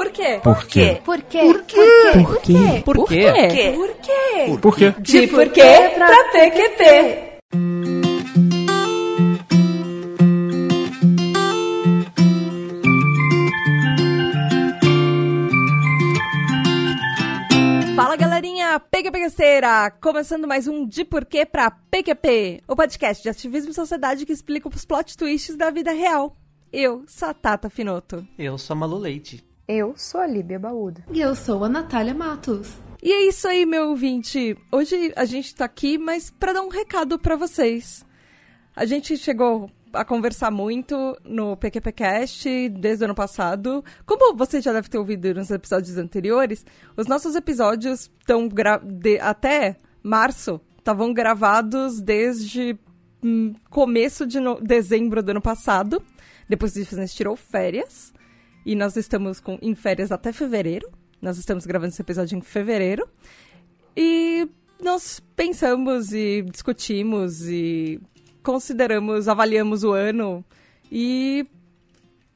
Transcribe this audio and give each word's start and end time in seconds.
Por 0.00 0.10
quê? 0.12 0.40
Por 0.42 0.64
quê? 0.64 0.98
Por 1.04 1.20
quê? 1.20 1.38
Por 1.44 1.62
quê? 1.62 1.82
Por 2.14 2.40
quê? 2.40 2.82
Por 2.82 3.06
quê? 3.06 3.72
Por 3.76 3.94
quê? 3.98 4.58
Por 4.58 4.74
quê? 4.74 4.94
De 4.98 5.26
por 5.26 5.48
quê 5.50 5.90
pra 5.94 6.24
PQP. 6.32 7.40
Fala 17.94 18.16
galerinha, 18.16 18.80
PQPQceira! 18.80 19.90
Começando 20.00 20.48
mais 20.48 20.66
um 20.66 20.86
De 20.86 21.04
Porquê 21.04 21.44
pra 21.44 21.70
PQP, 21.70 22.62
o 22.66 22.74
podcast 22.74 23.22
de 23.22 23.28
ativismo 23.28 23.72
e 23.72 23.74
sociedade 23.74 24.24
que 24.24 24.32
explica 24.32 24.66
os 24.66 24.86
plot 24.86 25.14
twists 25.14 25.56
da 25.58 25.70
vida 25.70 25.92
real. 25.92 26.34
Eu 26.72 27.04
sou 27.06 27.28
a 27.28 27.34
Tata 27.34 27.68
Finoto. 27.68 28.26
Eu 28.38 28.56
sou 28.56 28.72
a 28.72 28.78
Malu 28.78 28.96
Leite. 28.96 29.49
Eu 29.72 29.94
sou 29.96 30.20
a 30.20 30.26
Líbia 30.26 30.58
Baúda. 30.58 31.04
E 31.12 31.20
eu 31.20 31.32
sou 31.32 31.62
a 31.62 31.68
Natália 31.68 32.12
Matos. 32.12 32.72
E 33.00 33.12
é 33.12 33.28
isso 33.28 33.46
aí, 33.46 33.64
meu 33.64 33.90
ouvinte. 33.90 34.58
Hoje 34.72 35.12
a 35.14 35.24
gente 35.24 35.54
tá 35.54 35.64
aqui, 35.64 35.96
mas 35.96 36.28
para 36.28 36.54
dar 36.54 36.62
um 36.62 36.68
recado 36.68 37.16
para 37.20 37.36
vocês. 37.36 38.04
A 38.74 38.84
gente 38.84 39.16
chegou 39.16 39.70
a 39.92 40.04
conversar 40.04 40.50
muito 40.50 41.16
no 41.24 41.56
PQPcast 41.56 42.68
desde 42.70 43.04
o 43.04 43.06
ano 43.06 43.14
passado. 43.14 43.84
Como 44.04 44.36
você 44.36 44.60
já 44.60 44.72
deve 44.72 44.88
ter 44.88 44.98
ouvido 44.98 45.32
nos 45.34 45.52
episódios 45.52 45.96
anteriores, 45.96 46.66
os 46.96 47.06
nossos 47.06 47.36
episódios 47.36 48.10
estão 48.18 48.48
até 49.20 49.76
março 50.02 50.60
estavam 50.78 51.14
gravados 51.14 52.00
desde 52.00 52.76
hum, 53.22 53.54
começo 53.70 54.26
de 54.26 54.38
dezembro 54.62 55.22
do 55.22 55.30
ano 55.30 55.40
passado. 55.40 56.02
Depois 56.48 56.74
disso, 56.74 56.96
a 56.96 56.98
gente 56.98 57.14
tirou 57.14 57.36
férias. 57.36 58.12
E 58.70 58.76
nós 58.76 58.96
estamos 58.96 59.40
com... 59.40 59.58
em 59.60 59.74
férias 59.74 60.12
até 60.12 60.32
fevereiro. 60.32 60.88
Nós 61.20 61.36
estamos 61.38 61.66
gravando 61.66 61.90
esse 61.90 62.00
episódio 62.00 62.38
em 62.38 62.40
fevereiro. 62.40 63.04
E 63.96 64.48
nós 64.80 65.20
pensamos 65.34 66.12
e 66.12 66.42
discutimos 66.42 67.48
e 67.48 68.00
consideramos, 68.44 69.26
avaliamos 69.26 69.82
o 69.82 69.90
ano 69.90 70.44
e 70.88 71.44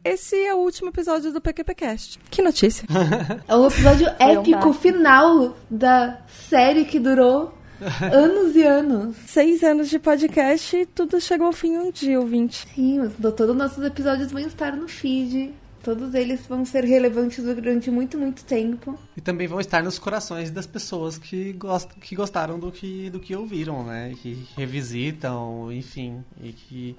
esse 0.02 0.34
é 0.34 0.52
o 0.52 0.58
último 0.58 0.88
episódio 0.88 1.32
do 1.32 1.40
PQPcast. 1.40 2.18
Que 2.28 2.42
notícia! 2.42 2.84
É 3.46 3.54
o 3.54 3.68
episódio 3.68 4.08
épico 4.18 4.72
final 4.72 5.56
da 5.70 6.20
série 6.48 6.84
que 6.84 6.98
durou 6.98 7.56
anos 8.12 8.56
e 8.56 8.64
anos. 8.64 9.14
Seis 9.28 9.62
anos 9.62 9.88
de 9.88 10.00
podcast 10.00 10.76
e 10.76 10.84
tudo 10.84 11.20
chegou 11.20 11.46
ao 11.46 11.52
fim 11.52 11.78
um 11.78 11.92
dia, 11.92 12.18
ouvinte. 12.18 12.66
Sim, 12.74 12.98
mas 12.98 13.12
todos 13.14 13.50
os 13.50 13.56
nossos 13.56 13.84
episódios 13.84 14.32
vão 14.32 14.40
estar 14.40 14.74
no 14.76 14.88
feed. 14.88 15.62
Todos 15.84 16.14
eles 16.14 16.46
vão 16.46 16.64
ser 16.64 16.82
relevantes 16.82 17.44
durante 17.44 17.90
muito, 17.90 18.16
muito 18.16 18.42
tempo. 18.44 18.98
E 19.14 19.20
também 19.20 19.46
vão 19.46 19.60
estar 19.60 19.82
nos 19.82 19.98
corações 19.98 20.50
das 20.50 20.66
pessoas 20.66 21.18
que, 21.18 21.52
gost, 21.52 21.90
que 22.00 22.16
gostaram 22.16 22.58
do 22.58 22.72
que, 22.72 23.10
do 23.10 23.20
que 23.20 23.36
ouviram, 23.36 23.84
né? 23.84 24.14
Que 24.22 24.46
revisitam, 24.56 25.70
enfim, 25.70 26.24
e 26.42 26.52
que 26.52 26.96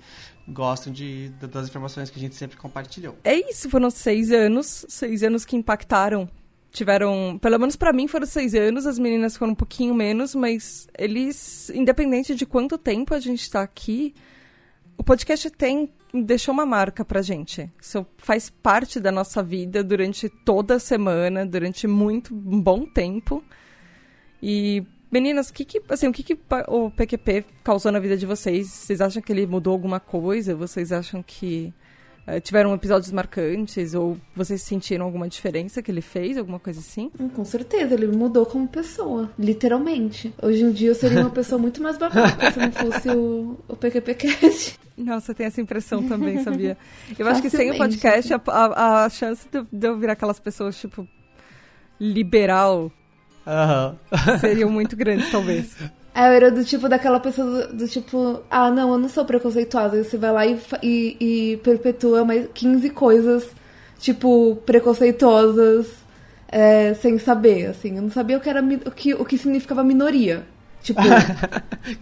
gostam 0.47 0.94
de, 0.94 1.30
das 1.52 1.67
informações 1.67 2.11
que 2.11 2.19
a 2.19 2.22
gente 2.22 2.36
sempre 2.36 2.58
compartilhou. 2.58 3.17
É 3.23 3.36
isso, 3.50 3.67
foram 3.72 3.89
seis 3.89 4.31
anos, 4.31 4.86
seis 4.88 5.23
anos 5.23 5.45
que 5.45 5.55
impactaram. 5.55 6.30
Tiveram, 6.72 7.39
pelo 7.42 7.58
menos 7.58 7.75
para 7.75 7.92
mim 7.92 8.08
foram 8.08 8.27
seis 8.27 8.53
anos, 8.53 8.86
as 8.86 8.99
meninas 8.99 9.36
foram 9.36 9.53
um 9.53 9.55
pouquinho 9.55 9.95
menos, 9.95 10.36
mas 10.36 10.88
eles, 10.95 11.72
independente 11.72 12.36
de 12.36 12.45
quanto 12.45 12.77
tempo 12.77 13.16
a 13.16 13.20
gente 13.20 13.49
tá 13.49 13.64
aqui, 13.64 14.14
o 14.95 15.03
podcast 15.03 15.49
tem 15.49 15.89
deixou 16.23 16.53
uma 16.53 16.66
marca 16.66 17.03
pra 17.03 17.21
gente. 17.21 17.71
Isso 17.81 18.05
faz 18.17 18.49
parte 18.49 18.99
da 18.99 19.11
nossa 19.11 19.41
vida 19.44 19.83
durante 19.83 20.30
toda 20.30 20.75
a 20.75 20.80
semana, 20.80 21.45
durante 21.45 21.88
muito 21.88 22.33
bom 22.33 22.85
tempo. 22.85 23.44
E 24.41 24.83
meninas, 25.11 25.52
que 25.52 25.66
que, 25.66 25.81
assim, 25.89 26.08
o 26.08 26.13
que, 26.13 26.23
que 26.23 26.38
o 26.67 26.91
PQP 26.91 27.45
causou 27.63 27.91
na 27.91 27.99
vida 27.99 28.17
de 28.17 28.25
vocês? 28.25 28.67
Vocês 28.67 29.02
acham 29.02 29.21
que 29.21 29.31
ele 29.31 29.48
mudou 29.48 29.73
alguma 29.73 29.99
coisa? 29.99 30.55
Vocês 30.55 30.92
acham 30.92 31.23
que 31.23 31.73
tiveram 32.43 32.73
episódios 32.73 33.11
marcantes? 33.11 33.93
Ou 33.93 34.17
vocês 34.36 34.61
sentiram 34.61 35.05
alguma 35.05 35.27
diferença 35.27 35.81
que 35.81 35.91
ele 35.91 36.02
fez? 36.02 36.37
Alguma 36.37 36.59
coisa 36.59 36.80
assim? 36.80 37.11
Hum, 37.19 37.30
com 37.30 37.45
certeza, 37.45 37.93
ele 37.93 38.08
mudou 38.08 38.45
como 38.45 38.67
pessoa, 38.67 39.30
literalmente. 39.37 40.33
Hoje 40.41 40.63
em 40.63 40.71
dia 40.71 40.89
eu 40.89 40.95
seria 40.95 41.21
uma 41.21 41.30
pessoa 41.30 41.59
muito 41.59 41.81
mais 41.81 41.97
babaca 41.97 42.52
se 42.52 42.59
não 42.59 42.71
fosse 42.71 43.09
o, 43.09 43.59
o 43.67 43.75
PQPcast. 43.75 44.80
Nossa, 44.97 45.33
tem 45.33 45.45
essa 45.45 45.59
impressão 45.59 46.08
também, 46.08 46.41
sabia? 46.43 46.77
Eu 47.17 47.27
acho 47.27 47.41
que 47.41 47.49
sem 47.49 47.71
o 47.71 47.77
podcast, 47.77 48.33
a, 48.33 48.42
a, 48.47 49.05
a 49.05 49.09
chance 49.09 49.45
de, 49.52 49.61
de 49.71 49.87
eu 49.87 49.97
virar 49.97 50.13
aquelas 50.13 50.39
pessoas, 50.39 50.80
tipo, 50.80 51.07
liberal, 51.99 52.92
uhum. 53.45 54.39
seriam 54.39 54.69
muito 54.69 54.95
grandes, 54.95 55.30
talvez. 55.30 55.75
É, 56.15 56.21
eu 56.30 56.31
era 56.31 56.49
do 56.49 56.64
tipo 56.64 56.87
daquela 56.87 57.20
pessoa 57.20 57.67
do, 57.67 57.77
do, 57.77 57.87
tipo, 57.89 58.42
ah, 58.49 58.71
não, 58.71 58.93
eu 58.93 58.98
não 58.98 59.09
sou 59.09 59.26
preconceituosa. 59.26 60.02
Você 60.02 60.17
vai 60.17 60.31
lá 60.31 60.45
e, 60.45 60.58
e, 60.81 61.17
e 61.20 61.58
perpetua 61.58 62.23
mais 62.23 62.48
15 62.53 62.89
coisas, 62.92 63.45
tipo, 63.99 64.55
preconceituosas, 64.65 65.87
é, 66.48 66.93
sem 66.93 67.20
saber, 67.20 67.65
assim. 67.65 67.98
Eu 67.98 68.04
não 68.04 68.11
sabia 68.11 68.37
o 68.37 68.39
que, 68.39 68.49
era, 68.49 68.61
o 68.64 68.92
que, 68.92 69.14
o 69.14 69.25
que 69.25 69.37
significava 69.37 69.83
minoria. 69.83 70.45
Tipo. 70.81 71.02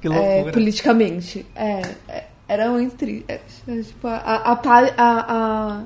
É, 0.01 0.49
politicamente. 0.51 1.45
É, 1.53 1.81
é 2.07 2.23
era 2.47 2.69
muito 2.69 2.95
triste. 2.95 3.25
É, 3.27 3.39
tipo, 3.81 4.07
a, 4.07 4.17
a, 4.17 4.51
a, 4.51 4.59
a, 4.97 5.83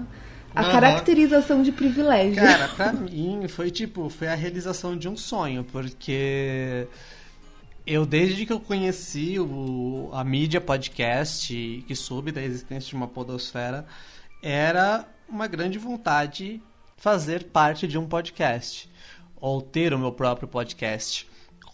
a 0.56 0.64
uhum. 0.64 0.72
caracterização 0.72 1.62
de 1.62 1.72
privilégio. 1.72 2.44
Cara, 2.44 2.68
pra 2.70 2.94
mim 2.94 3.48
foi 3.48 3.72
tipo, 3.72 4.10
foi 4.10 4.28
a 4.28 4.36
realização 4.36 4.98
de 4.98 5.08
um 5.08 5.16
sonho, 5.16 5.64
porque 5.64 6.88
eu 7.88 8.06
desde 8.06 8.46
que 8.46 8.52
eu 8.52 8.60
conheci 8.60 9.40
o, 9.40 10.10
a 10.12 10.22
mídia 10.22 10.60
podcast 10.60 11.86
que 11.88 11.96
soube 11.96 12.34
da 12.34 12.44
existência 12.44 12.90
de 12.90 12.96
uma 12.96 13.08
podosfera, 13.08 13.88
era 14.44 15.08
uma 15.30 15.48
grande 15.48 15.80
vontade 15.80 16.62
fazer 16.98 17.46
parte 17.46 17.88
de 17.88 17.98
um 17.98 18.06
podcast 18.06 18.90
ou 19.40 19.62
ter 19.62 19.94
o 19.94 20.00
meu 20.00 20.12
próprio 20.12 20.50
podcast. 20.50 21.26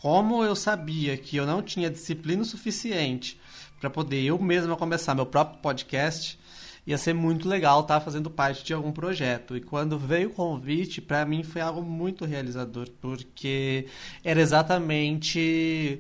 Como 0.02 0.44
eu 0.44 0.56
sabia 0.56 1.18
que 1.18 1.36
eu 1.36 1.48
não 1.48 1.64
tinha 1.64 1.90
disciplina 1.90 2.44
suficiente 2.44 3.42
para 3.80 3.90
poder 3.90 4.22
eu 4.22 4.38
mesma 4.38 4.78
começar 4.78 5.16
meu 5.16 5.26
próprio 5.26 5.62
podcast, 5.62 6.38
ia 6.86 6.98
ser 6.98 7.14
muito 7.14 7.48
legal 7.48 7.82
estar 7.82 8.00
tá 8.00 8.02
fazendo 8.02 8.30
parte 8.30 8.64
de 8.64 8.74
algum 8.74 8.92
projeto. 8.92 9.56
E 9.56 9.62
quando 9.62 9.98
veio 9.98 10.30
o 10.30 10.34
convite, 10.34 11.02
para 11.02 11.26
mim 11.26 11.44
foi 11.44 11.62
algo 11.62 11.82
muito 11.82 12.26
realizador, 12.26 12.90
porque 13.02 13.88
era 14.24 14.42
exatamente 14.42 16.00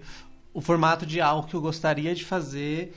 o 0.53 0.61
formato 0.61 1.05
de 1.05 1.19
algo 1.19 1.47
que 1.47 1.55
eu 1.55 1.61
gostaria 1.61 2.13
de 2.13 2.23
fazer. 2.23 2.93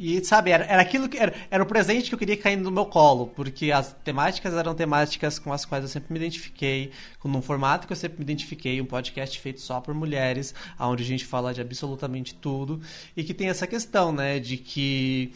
E, 0.00 0.24
sabe, 0.24 0.52
era, 0.52 0.64
era 0.64 0.80
aquilo 0.80 1.08
que. 1.08 1.18
Era, 1.18 1.34
era 1.50 1.60
o 1.60 1.66
presente 1.66 2.08
que 2.08 2.14
eu 2.14 2.18
queria 2.18 2.36
cair 2.36 2.56
no 2.56 2.70
meu 2.70 2.86
colo, 2.86 3.26
porque 3.34 3.72
as 3.72 3.92
temáticas 4.04 4.54
eram 4.54 4.72
temáticas 4.72 5.40
com 5.40 5.52
as 5.52 5.64
quais 5.64 5.82
eu 5.82 5.88
sempre 5.88 6.12
me 6.12 6.20
identifiquei, 6.20 6.92
com 7.18 7.28
um 7.28 7.42
formato 7.42 7.84
que 7.84 7.92
eu 7.92 7.96
sempre 7.96 8.18
me 8.18 8.22
identifiquei, 8.22 8.80
um 8.80 8.86
podcast 8.86 9.40
feito 9.40 9.60
só 9.60 9.80
por 9.80 9.92
mulheres, 9.94 10.54
onde 10.78 11.02
a 11.02 11.06
gente 11.06 11.24
fala 11.24 11.52
de 11.52 11.60
absolutamente 11.60 12.32
tudo, 12.32 12.80
e 13.16 13.24
que 13.24 13.34
tem 13.34 13.48
essa 13.48 13.66
questão, 13.66 14.12
né, 14.12 14.38
de 14.38 14.56
que 14.56 15.32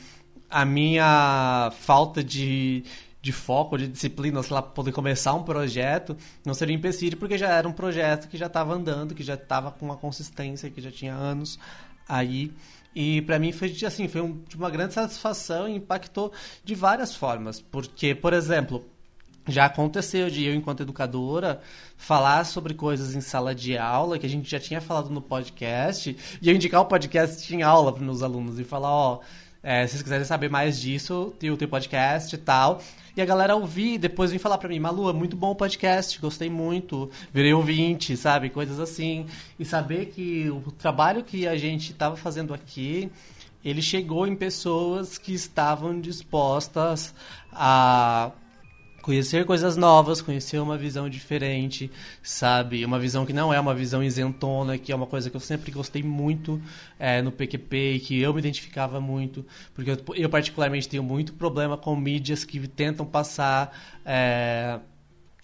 a 0.52 0.64
minha 0.66 1.72
falta 1.80 2.22
de, 2.22 2.84
de 3.22 3.32
foco, 3.32 3.78
de 3.78 3.88
disciplina, 3.88 4.42
sei 4.42 4.54
lá, 4.54 4.60
poder 4.60 4.92
começar 4.92 5.32
um 5.32 5.42
projeto, 5.42 6.14
não 6.44 6.52
seria 6.52 6.76
um 6.76 6.78
empecilho, 6.78 7.16
porque 7.16 7.38
já 7.38 7.48
era 7.48 7.66
um 7.66 7.72
projeto 7.72 8.28
que 8.28 8.36
já 8.36 8.46
estava 8.46 8.74
andando, 8.74 9.14
que 9.14 9.22
já 9.22 9.34
estava 9.34 9.72
com 9.72 9.86
uma 9.86 9.96
consistência, 9.96 10.70
que 10.70 10.80
já 10.80 10.90
tinha 10.90 11.14
anos 11.14 11.58
aí. 12.06 12.52
E 12.94 13.22
para 13.22 13.38
mim 13.38 13.50
foi 13.50 13.74
assim, 13.86 14.06
foi 14.06 14.20
um, 14.20 14.42
uma 14.54 14.68
grande 14.68 14.92
satisfação 14.92 15.66
e 15.66 15.76
impactou 15.76 16.30
de 16.62 16.74
várias 16.74 17.14
formas. 17.14 17.58
Porque, 17.58 18.14
por 18.14 18.34
exemplo, 18.34 18.84
já 19.48 19.64
aconteceu 19.64 20.28
de 20.28 20.44
eu, 20.44 20.54
enquanto 20.54 20.82
educadora, 20.82 21.62
falar 21.96 22.44
sobre 22.44 22.74
coisas 22.74 23.14
em 23.14 23.22
sala 23.22 23.54
de 23.54 23.78
aula 23.78 24.18
que 24.18 24.26
a 24.26 24.28
gente 24.28 24.50
já 24.50 24.60
tinha 24.60 24.80
falado 24.80 25.08
no 25.08 25.22
podcast, 25.22 26.14
e 26.42 26.48
eu 26.48 26.54
indicar 26.54 26.82
o 26.82 26.86
podcast 26.86 27.54
em 27.54 27.62
aula 27.62 27.92
para 27.92 28.04
meus 28.04 28.22
alunos 28.22 28.58
e 28.60 28.64
falar, 28.64 28.90
ó, 28.90 29.20
é, 29.62 29.86
se 29.86 29.92
vocês 29.92 30.02
quiserem 30.02 30.24
saber 30.24 30.50
mais 30.50 30.80
disso, 30.80 31.32
tem 31.38 31.50
o 31.50 31.56
teu 31.56 31.68
podcast 31.68 32.34
e 32.34 32.38
tal. 32.38 32.82
E 33.16 33.22
a 33.22 33.24
galera 33.24 33.54
ouvir, 33.54 33.98
depois 33.98 34.30
vem 34.30 34.38
falar 34.38 34.58
pra 34.58 34.68
mim, 34.68 34.80
Malu, 34.80 35.08
é 35.08 35.12
muito 35.12 35.36
bom 35.36 35.50
o 35.50 35.54
podcast, 35.54 36.18
gostei 36.18 36.50
muito, 36.50 37.10
virei 37.32 37.52
ouvinte, 37.52 38.16
sabe? 38.16 38.50
Coisas 38.50 38.80
assim. 38.80 39.26
E 39.58 39.64
saber 39.64 40.06
que 40.06 40.50
o 40.50 40.72
trabalho 40.72 41.22
que 41.22 41.46
a 41.46 41.56
gente 41.56 41.92
estava 41.92 42.16
fazendo 42.16 42.52
aqui, 42.52 43.10
ele 43.64 43.82
chegou 43.82 44.26
em 44.26 44.34
pessoas 44.34 45.18
que 45.18 45.32
estavam 45.32 46.00
dispostas 46.00 47.14
a 47.52 48.32
conhecer 49.02 49.44
coisas 49.44 49.76
novas, 49.76 50.22
conhecer 50.22 50.58
uma 50.58 50.78
visão 50.78 51.08
diferente, 51.08 51.90
sabe? 52.22 52.84
Uma 52.84 52.98
visão 52.98 53.26
que 53.26 53.32
não 53.32 53.52
é 53.52 53.58
uma 53.58 53.74
visão 53.74 54.02
isentona, 54.02 54.78
que 54.78 54.92
é 54.92 54.94
uma 54.96 55.06
coisa 55.06 55.28
que 55.28 55.36
eu 55.36 55.40
sempre 55.40 55.72
gostei 55.72 56.02
muito 56.02 56.62
é, 56.98 57.20
no 57.20 57.32
PQP 57.32 57.94
e 57.94 58.00
que 58.00 58.20
eu 58.20 58.32
me 58.32 58.38
identificava 58.38 59.00
muito, 59.00 59.44
porque 59.74 59.90
eu, 59.90 59.98
eu, 60.14 60.30
particularmente 60.30 60.88
tenho 60.88 61.02
muito 61.02 61.32
problema 61.34 61.76
com 61.76 61.94
mídias 61.96 62.44
que 62.44 62.66
tentam 62.68 63.04
passar 63.04 63.76
é, 64.06 64.78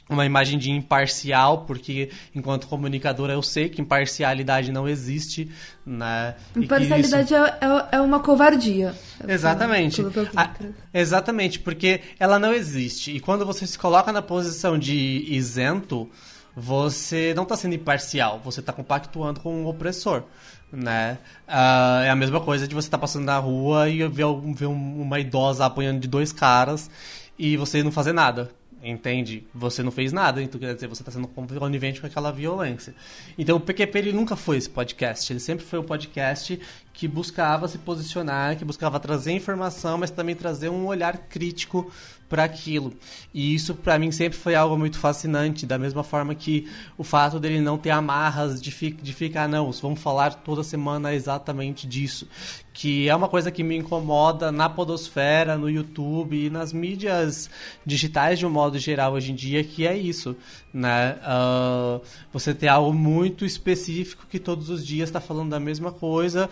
uma 0.08 0.24
imagem 0.24 0.58
de 0.58 0.70
imparcial, 0.70 1.64
porque 1.66 2.10
enquanto 2.34 2.66
comunicadora 2.66 3.34
eu 3.34 3.42
sei 3.42 3.68
que 3.68 3.80
imparcialidade 3.80 4.72
não 4.72 4.88
existe, 4.88 5.50
né? 5.84 6.34
Imparcialidade 6.56 7.34
isso... 7.34 7.34
é, 7.34 7.58
é, 7.60 7.96
é, 7.96 8.00
uma 8.00 8.20
covardia. 8.20 8.94
Exatamente. 9.26 10.02
A, 10.34 10.50
exatamente, 10.94 11.60
porque 11.60 12.00
ela 12.18 12.38
não 12.38 12.52
existe. 12.52 13.14
E 13.14 13.20
quando 13.20 13.44
você 13.44 13.66
se 13.66 13.78
coloca 13.78 14.10
na 14.12 14.22
posição 14.22 14.78
de 14.78 15.24
isento, 15.28 16.08
você 16.56 17.34
não 17.36 17.42
está 17.42 17.56
sendo 17.56 17.74
imparcial, 17.74 18.40
você 18.42 18.60
está 18.60 18.72
compactuando 18.72 19.40
com 19.40 19.62
um 19.62 19.66
opressor. 19.66 20.24
Né? 20.70 21.16
Uh, 21.46 22.02
é 22.04 22.10
a 22.10 22.16
mesma 22.16 22.40
coisa 22.40 22.68
de 22.68 22.74
você 22.74 22.88
estar 22.88 22.98
tá 22.98 23.00
passando 23.00 23.24
na 23.24 23.38
rua 23.38 23.88
e 23.88 24.06
ver, 24.06 24.26
ver 24.54 24.66
uma 24.66 25.18
idosa 25.18 25.64
apanhando 25.64 25.98
de 25.98 26.06
dois 26.06 26.30
caras 26.30 26.90
e 27.38 27.56
você 27.56 27.82
não 27.82 27.90
fazer 27.90 28.12
nada 28.12 28.50
entende? 28.82 29.46
Você 29.54 29.82
não 29.82 29.90
fez 29.90 30.12
nada, 30.12 30.42
então 30.42 30.60
quer 30.60 30.74
dizer, 30.74 30.86
você 30.86 31.02
está 31.02 31.10
sendo 31.10 31.28
conivente 31.28 32.00
com 32.00 32.06
aquela 32.06 32.30
violência. 32.30 32.94
Então 33.36 33.56
o 33.56 33.60
PQP 33.60 33.98
ele 33.98 34.12
nunca 34.12 34.36
foi 34.36 34.56
esse 34.56 34.70
podcast, 34.70 35.32
ele 35.32 35.40
sempre 35.40 35.64
foi 35.64 35.78
um 35.78 35.84
podcast 35.84 36.58
que 36.98 37.06
buscava 37.06 37.68
se 37.68 37.78
posicionar, 37.78 38.56
que 38.56 38.64
buscava 38.64 38.98
trazer 38.98 39.30
informação, 39.30 39.96
mas 39.98 40.10
também 40.10 40.34
trazer 40.34 40.68
um 40.68 40.84
olhar 40.84 41.16
crítico 41.16 41.88
para 42.28 42.42
aquilo. 42.42 42.92
E 43.32 43.54
isso 43.54 43.72
para 43.72 44.00
mim 44.00 44.10
sempre 44.10 44.36
foi 44.36 44.56
algo 44.56 44.76
muito 44.76 44.98
fascinante, 44.98 45.64
da 45.64 45.78
mesma 45.78 46.02
forma 46.02 46.34
que 46.34 46.68
o 46.98 47.04
fato 47.04 47.38
dele 47.38 47.60
não 47.60 47.78
ter 47.78 47.90
amarras 47.90 48.60
de, 48.60 48.72
fi 48.72 48.90
de 48.90 49.12
ficar, 49.12 49.48
não, 49.48 49.70
vamos 49.70 50.00
falar 50.00 50.34
toda 50.34 50.64
semana 50.64 51.14
exatamente 51.14 51.86
disso. 51.86 52.28
Que 52.72 53.08
é 53.08 53.14
uma 53.14 53.28
coisa 53.28 53.50
que 53.50 53.62
me 53.62 53.76
incomoda 53.76 54.52
na 54.52 54.68
podosfera, 54.68 55.56
no 55.56 55.70
YouTube 55.70 56.46
e 56.46 56.50
nas 56.50 56.72
mídias 56.72 57.48
digitais 57.86 58.40
de 58.40 58.46
um 58.46 58.50
modo 58.50 58.76
geral 58.78 59.12
hoje 59.12 59.32
em 59.32 59.34
dia, 59.36 59.62
que 59.62 59.86
é 59.86 59.96
isso, 59.96 60.36
né? 60.72 61.16
Uh, 61.22 62.00
você 62.32 62.54
ter 62.54 62.68
algo 62.68 62.92
muito 62.92 63.44
específico 63.44 64.26
que 64.28 64.38
todos 64.38 64.68
os 64.68 64.86
dias 64.86 65.08
está 65.08 65.20
falando 65.20 65.50
da 65.50 65.58
mesma 65.58 65.90
coisa, 65.90 66.48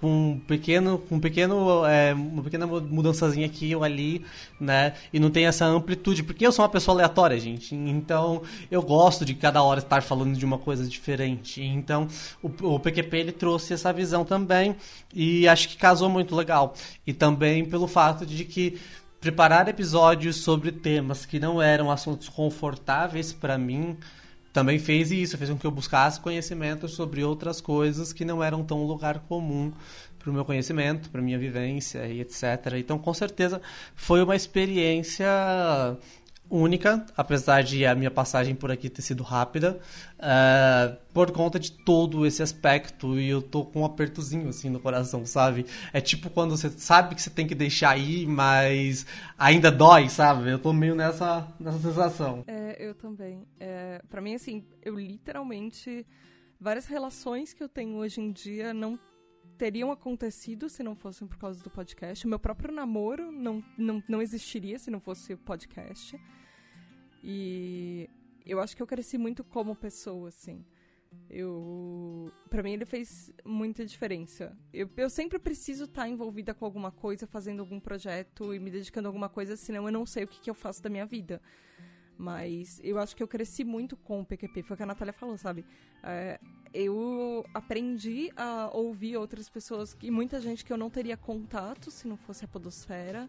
com 0.00 0.32
um 0.32 0.38
pequeno, 0.38 1.02
um 1.10 1.18
pequeno, 1.18 1.84
é, 1.86 2.14
uma 2.14 2.42
pequena 2.42 2.66
mudançazinha 2.66 3.46
aqui 3.46 3.74
ou 3.74 3.82
ali, 3.82 4.24
né? 4.60 4.94
E 5.12 5.18
não 5.18 5.30
tem 5.30 5.46
essa 5.46 5.64
amplitude, 5.66 6.22
porque 6.22 6.46
eu 6.46 6.52
sou 6.52 6.64
uma 6.64 6.68
pessoa 6.70 6.94
aleatória, 6.94 7.38
gente. 7.38 7.74
Então, 7.74 8.42
eu 8.70 8.82
gosto 8.82 9.24
de 9.24 9.34
cada 9.34 9.62
hora 9.62 9.80
estar 9.80 10.02
falando 10.02 10.36
de 10.36 10.44
uma 10.44 10.58
coisa 10.58 10.86
diferente. 10.86 11.62
Então, 11.62 12.08
o, 12.42 12.74
o 12.74 12.80
PQP 12.80 13.16
ele 13.16 13.32
trouxe 13.32 13.74
essa 13.74 13.92
visão 13.92 14.24
também 14.24 14.76
e 15.14 15.48
acho 15.48 15.68
que 15.68 15.76
casou 15.76 16.08
muito 16.08 16.36
legal. 16.36 16.74
E 17.06 17.12
também 17.12 17.64
pelo 17.64 17.88
fato 17.88 18.24
de 18.24 18.44
que 18.44 18.78
preparar 19.20 19.68
episódios 19.68 20.36
sobre 20.36 20.70
temas 20.70 21.26
que 21.26 21.40
não 21.40 21.60
eram 21.60 21.90
assuntos 21.90 22.28
confortáveis 22.28 23.32
para 23.32 23.58
mim, 23.58 23.96
também 24.58 24.76
fez 24.76 25.12
isso, 25.12 25.38
fez 25.38 25.48
com 25.50 25.56
que 25.56 25.64
eu 25.64 25.70
buscasse 25.70 26.18
conhecimento 26.18 26.88
sobre 26.88 27.22
outras 27.22 27.60
coisas 27.60 28.12
que 28.12 28.24
não 28.24 28.42
eram 28.42 28.64
tão 28.64 28.82
lugar 28.82 29.20
comum 29.20 29.72
para 30.18 30.28
o 30.28 30.32
meu 30.32 30.44
conhecimento, 30.44 31.08
para 31.10 31.22
minha 31.22 31.38
vivência 31.38 32.04
e 32.08 32.20
etc. 32.20 32.74
Então, 32.76 32.98
com 32.98 33.14
certeza, 33.14 33.62
foi 33.94 34.20
uma 34.20 34.34
experiência 34.34 35.28
única, 36.50 37.04
apesar 37.16 37.62
de 37.62 37.84
a 37.84 37.94
minha 37.94 38.10
passagem 38.10 38.54
por 38.54 38.70
aqui 38.70 38.88
ter 38.88 39.02
sido 39.02 39.22
rápida, 39.22 39.78
uh, 40.18 40.96
por 41.12 41.30
conta 41.30 41.58
de 41.58 41.72
todo 41.72 42.26
esse 42.26 42.42
aspecto 42.42 43.18
e 43.18 43.28
eu 43.28 43.42
tô 43.42 43.64
com 43.64 43.82
um 43.82 43.84
apertozinho 43.84 44.48
assim 44.48 44.70
no 44.70 44.80
coração, 44.80 45.26
sabe? 45.26 45.66
É 45.92 46.00
tipo 46.00 46.30
quando 46.30 46.56
você 46.56 46.70
sabe 46.70 47.14
que 47.14 47.22
você 47.22 47.30
tem 47.30 47.46
que 47.46 47.54
deixar 47.54 47.98
ir, 47.98 48.26
mas 48.26 49.06
ainda 49.38 49.70
dói, 49.70 50.08
sabe? 50.08 50.50
Eu 50.50 50.58
tô 50.58 50.72
meio 50.72 50.94
nessa, 50.94 51.46
nessa 51.60 51.78
sensação. 51.78 52.44
É, 52.46 52.76
eu 52.78 52.94
também. 52.94 53.46
É, 53.60 54.00
para 54.08 54.20
mim, 54.20 54.34
assim, 54.34 54.64
eu 54.82 54.98
literalmente. 54.98 56.06
Várias 56.60 56.86
relações 56.86 57.52
que 57.52 57.62
eu 57.62 57.68
tenho 57.68 57.98
hoje 57.98 58.20
em 58.20 58.32
dia 58.32 58.74
não 58.74 58.98
teriam 59.58 59.90
acontecido 59.90 60.68
se 60.68 60.82
não 60.82 60.94
fossem 60.94 61.26
por 61.26 61.36
causa 61.36 61.62
do 61.62 61.68
podcast. 61.68 62.24
O 62.24 62.28
meu 62.28 62.38
próprio 62.38 62.72
namoro 62.72 63.32
não, 63.32 63.62
não, 63.76 64.02
não 64.08 64.22
existiria 64.22 64.78
se 64.78 64.90
não 64.90 65.00
fosse 65.00 65.34
o 65.34 65.38
podcast. 65.38 66.18
E 67.22 68.08
eu 68.46 68.60
acho 68.60 68.76
que 68.76 68.82
eu 68.82 68.86
cresci 68.86 69.18
muito 69.18 69.42
como 69.42 69.74
pessoa, 69.74 70.28
assim. 70.28 70.64
Eu, 71.28 72.30
para 72.48 72.62
mim 72.62 72.72
ele 72.72 72.84
fez 72.84 73.32
muita 73.44 73.84
diferença. 73.84 74.56
Eu, 74.72 74.88
eu 74.96 75.10
sempre 75.10 75.38
preciso 75.38 75.84
estar 75.84 76.02
tá 76.02 76.08
envolvida 76.08 76.54
com 76.54 76.64
alguma 76.64 76.92
coisa, 76.92 77.26
fazendo 77.26 77.60
algum 77.60 77.80
projeto 77.80 78.54
e 78.54 78.60
me 78.60 78.70
dedicando 78.70 79.08
a 79.08 79.10
alguma 79.10 79.28
coisa, 79.28 79.56
senão 79.56 79.86
eu 79.86 79.92
não 79.92 80.06
sei 80.06 80.24
o 80.24 80.28
que, 80.28 80.40
que 80.40 80.50
eu 80.50 80.54
faço 80.54 80.82
da 80.82 80.88
minha 80.88 81.04
vida. 81.04 81.42
Mas 82.16 82.80
eu 82.82 82.98
acho 82.98 83.14
que 83.14 83.22
eu 83.22 83.28
cresci 83.28 83.64
muito 83.64 83.96
com 83.96 84.20
o 84.20 84.26
PQP. 84.26 84.62
Foi 84.62 84.74
o 84.74 84.76
que 84.76 84.82
a 84.82 84.86
Natália 84.86 85.12
falou, 85.12 85.38
sabe? 85.38 85.64
É, 86.02 86.40
eu 86.72 87.44
aprendi 87.52 88.30
a 88.36 88.70
ouvir 88.72 89.16
outras 89.16 89.48
pessoas 89.48 89.96
e 90.02 90.10
muita 90.10 90.40
gente 90.40 90.64
que 90.64 90.72
eu 90.72 90.76
não 90.76 90.90
teria 90.90 91.16
contato 91.16 91.90
se 91.90 92.06
não 92.06 92.16
fosse 92.16 92.44
a 92.44 92.48
Podosfera. 92.48 93.28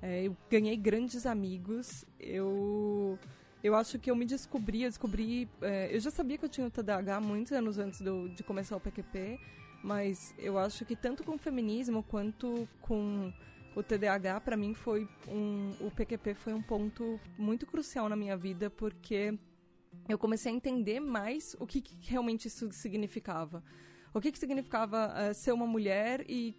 É, 0.00 0.24
eu 0.26 0.36
ganhei 0.50 0.76
grandes 0.76 1.26
amigos. 1.26 2.04
Eu 2.18 3.18
eu 3.62 3.76
acho 3.76 3.98
que 3.98 4.10
eu 4.10 4.16
me 4.16 4.26
descobri, 4.26 4.82
eu 4.82 4.88
descobri. 4.88 5.48
É, 5.60 5.94
eu 5.94 6.00
já 6.00 6.10
sabia 6.10 6.36
que 6.36 6.44
eu 6.44 6.48
tinha 6.48 6.66
o 6.66 6.70
TDAH 6.70 7.20
muitos 7.20 7.52
anos 7.52 7.78
antes 7.78 8.00
do, 8.00 8.28
de 8.28 8.42
começar 8.42 8.76
o 8.76 8.80
PQP, 8.80 9.38
mas 9.84 10.34
eu 10.36 10.58
acho 10.58 10.84
que 10.84 10.96
tanto 10.96 11.22
com 11.22 11.36
o 11.36 11.38
feminismo 11.38 12.02
quanto 12.02 12.68
com 12.80 13.32
o 13.74 13.82
TDAH, 13.82 14.40
para 14.40 14.56
mim, 14.56 14.74
foi 14.74 15.08
um. 15.28 15.72
O 15.80 15.90
PQP 15.90 16.34
foi 16.34 16.52
um 16.52 16.62
ponto 16.62 17.20
muito 17.38 17.66
crucial 17.66 18.08
na 18.08 18.16
minha 18.16 18.36
vida, 18.36 18.68
porque 18.68 19.38
eu 20.08 20.18
comecei 20.18 20.52
a 20.52 20.54
entender 20.54 21.00
mais 21.00 21.56
o 21.58 21.66
que, 21.66 21.80
que 21.80 21.96
realmente 22.10 22.48
isso 22.48 22.70
significava. 22.72 23.62
O 24.14 24.20
que, 24.20 24.30
que 24.30 24.38
significava 24.38 25.08
uh, 25.08 25.34
ser 25.34 25.52
uma 25.52 25.66
mulher 25.66 26.24
e 26.28 26.54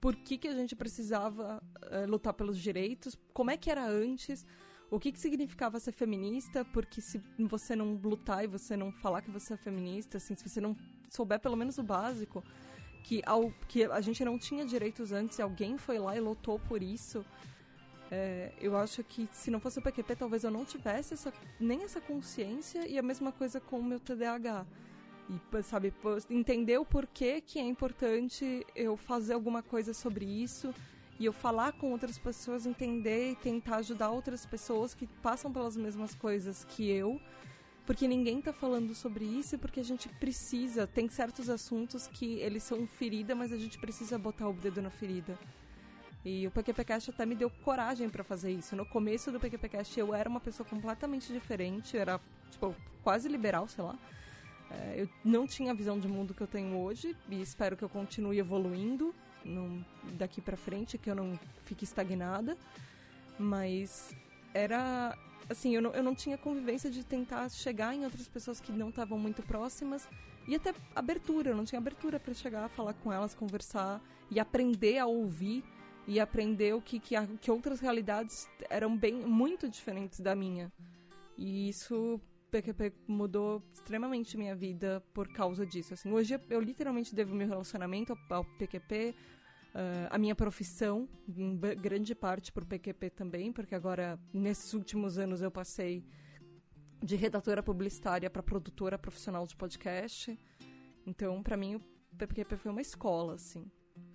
por 0.00 0.16
que, 0.16 0.38
que 0.38 0.48
a 0.48 0.54
gente 0.54 0.74
precisava 0.74 1.62
uh, 1.82 2.10
lutar 2.10 2.32
pelos 2.32 2.58
direitos, 2.58 3.16
como 3.32 3.50
é 3.50 3.56
que 3.56 3.70
era 3.70 3.86
antes, 3.86 4.44
o 4.90 4.98
que, 4.98 5.12
que 5.12 5.20
significava 5.20 5.78
ser 5.78 5.92
feminista, 5.92 6.64
porque 6.64 7.00
se 7.00 7.20
você 7.38 7.76
não 7.76 7.94
lutar 7.94 8.44
e 8.44 8.46
você 8.46 8.76
não 8.76 8.90
falar 8.90 9.22
que 9.22 9.30
você 9.30 9.54
é 9.54 9.56
feminista, 9.56 10.16
assim, 10.16 10.34
se 10.34 10.48
você 10.48 10.60
não 10.60 10.76
souber 11.10 11.38
pelo 11.38 11.56
menos 11.56 11.78
o 11.78 11.82
básico, 11.82 12.42
que, 13.04 13.22
ao, 13.26 13.50
que 13.68 13.84
a 13.84 14.00
gente 14.00 14.24
não 14.24 14.38
tinha 14.38 14.64
direitos 14.64 15.12
antes 15.12 15.38
e 15.38 15.42
alguém 15.42 15.76
foi 15.76 15.98
lá 15.98 16.16
e 16.16 16.20
lutou 16.20 16.58
por 16.58 16.82
isso, 16.82 17.24
é, 18.10 18.52
eu 18.60 18.76
acho 18.76 19.04
que 19.04 19.28
se 19.32 19.50
não 19.50 19.60
fosse 19.60 19.78
o 19.78 19.82
PQP, 19.82 20.16
talvez 20.16 20.44
eu 20.44 20.50
não 20.50 20.64
tivesse 20.64 21.14
essa, 21.14 21.32
nem 21.60 21.84
essa 21.84 22.00
consciência 22.00 22.86
e 22.86 22.98
a 22.98 23.02
mesma 23.02 23.32
coisa 23.32 23.60
com 23.60 23.78
o 23.78 23.84
meu 23.84 24.00
TDAH. 24.00 24.66
E, 25.28 25.62
sabe, 25.62 25.92
entender 26.30 26.78
o 26.78 26.86
porquê 26.86 27.42
que 27.42 27.58
é 27.58 27.62
importante 27.62 28.66
eu 28.74 28.96
fazer 28.96 29.34
alguma 29.34 29.62
coisa 29.62 29.92
sobre 29.92 30.24
isso 30.24 30.74
e 31.20 31.26
eu 31.26 31.32
falar 31.32 31.72
com 31.72 31.90
outras 31.90 32.18
pessoas, 32.18 32.64
entender 32.64 33.32
e 33.32 33.36
tentar 33.36 33.76
ajudar 33.76 34.10
outras 34.10 34.46
pessoas 34.46 34.94
que 34.94 35.06
passam 35.06 35.52
pelas 35.52 35.76
mesmas 35.76 36.14
coisas 36.14 36.64
que 36.64 36.88
eu, 36.88 37.20
porque 37.84 38.08
ninguém 38.08 38.38
está 38.38 38.52
falando 38.52 38.94
sobre 38.94 39.24
isso 39.24 39.54
e 39.54 39.58
porque 39.58 39.80
a 39.80 39.84
gente 39.84 40.08
precisa, 40.08 40.86
tem 40.86 41.08
certos 41.08 41.50
assuntos 41.50 42.06
que 42.06 42.34
eles 42.40 42.62
são 42.62 42.86
ferida, 42.86 43.34
mas 43.34 43.52
a 43.52 43.58
gente 43.58 43.78
precisa 43.78 44.16
botar 44.18 44.48
o 44.48 44.54
dedo 44.54 44.80
na 44.80 44.90
ferida. 44.90 45.38
E 46.24 46.46
o 46.46 46.50
PQPcast 46.50 47.10
até 47.10 47.24
me 47.24 47.34
deu 47.34 47.48
coragem 47.48 48.08
para 48.08 48.24
fazer 48.24 48.50
isso. 48.50 48.74
No 48.74 48.84
começo 48.84 49.30
do 49.30 49.38
PQPcast 49.38 49.98
eu 49.98 50.14
era 50.14 50.28
uma 50.28 50.40
pessoa 50.40 50.68
completamente 50.68 51.32
diferente, 51.32 51.96
eu 51.96 52.02
era, 52.02 52.20
tipo, 52.50 52.74
quase 53.02 53.28
liberal, 53.28 53.68
sei 53.68 53.84
lá. 53.84 53.98
É, 54.70 55.02
eu 55.02 55.08
não 55.24 55.46
tinha 55.46 55.72
a 55.72 55.74
visão 55.74 55.98
de 55.98 56.06
mundo 56.06 56.34
que 56.34 56.42
eu 56.42 56.46
tenho 56.46 56.76
hoje 56.76 57.16
e 57.30 57.40
espero 57.40 57.76
que 57.76 57.82
eu 57.82 57.88
continue 57.88 58.38
evoluindo 58.38 59.14
não, 59.44 59.82
daqui 60.14 60.40
para 60.40 60.56
frente, 60.56 60.98
que 60.98 61.08
eu 61.08 61.14
não 61.14 61.38
fique 61.62 61.84
estagnada. 61.84 62.56
Mas 63.38 64.14
era. 64.52 65.16
Assim, 65.48 65.74
eu 65.74 65.80
não, 65.80 65.92
eu 65.92 66.02
não 66.02 66.14
tinha 66.14 66.36
convivência 66.36 66.90
de 66.90 67.02
tentar 67.02 67.48
chegar 67.48 67.94
em 67.94 68.04
outras 68.04 68.28
pessoas 68.28 68.60
que 68.60 68.70
não 68.70 68.90
estavam 68.90 69.18
muito 69.18 69.42
próximas. 69.42 70.06
E 70.46 70.54
até 70.54 70.74
abertura, 70.94 71.50
eu 71.50 71.56
não 71.56 71.64
tinha 71.64 71.78
abertura 71.78 72.18
para 72.20 72.34
chegar, 72.34 72.68
falar 72.70 72.94
com 72.94 73.12
elas, 73.12 73.34
conversar 73.34 74.00
e 74.30 74.38
aprender 74.38 74.98
a 74.98 75.06
ouvir 75.06 75.64
e 76.08 76.18
aprender 76.18 76.74
o 76.74 76.80
que, 76.80 76.98
que, 76.98 77.14
que 77.38 77.50
outras 77.50 77.80
realidades 77.80 78.48
eram 78.70 78.96
bem 78.96 79.14
muito 79.14 79.68
diferentes 79.68 80.20
da 80.20 80.34
minha. 80.34 80.72
E 81.36 81.68
isso 81.68 82.18
PQP 82.50 82.94
mudou 83.06 83.62
extremamente 83.74 84.34
minha 84.38 84.56
vida 84.56 85.04
por 85.12 85.28
causa 85.28 85.66
disso. 85.66 85.92
Assim, 85.92 86.10
hoje 86.10 86.40
eu, 86.48 86.60
literalmente 86.60 87.14
devo 87.14 87.34
meu 87.34 87.46
relacionamento 87.46 88.16
ao, 88.30 88.42
PQP, 88.42 89.14
uh, 89.74 90.08
a 90.08 90.16
minha 90.16 90.34
profissão, 90.34 91.06
em 91.28 91.54
grande 91.58 92.14
parte 92.14 92.50
por 92.50 92.64
PQP 92.64 93.10
também, 93.10 93.52
porque 93.52 93.74
agora, 93.74 94.18
nesses 94.32 94.72
últimos 94.72 95.18
anos, 95.18 95.42
eu 95.42 95.50
passei 95.50 96.02
de 97.04 97.16
redatora 97.16 97.62
publicitária 97.62 98.30
para 98.30 98.42
produtora 98.42 98.98
profissional 98.98 99.46
de 99.46 99.54
podcast. 99.54 100.40
Então, 101.06 101.42
para 101.42 101.56
mim, 101.56 101.74
o 101.74 101.82
PQP 102.16 102.56
foi 102.56 102.72
uma 102.72 102.80
escola, 102.80 103.34
assim. 103.34 103.70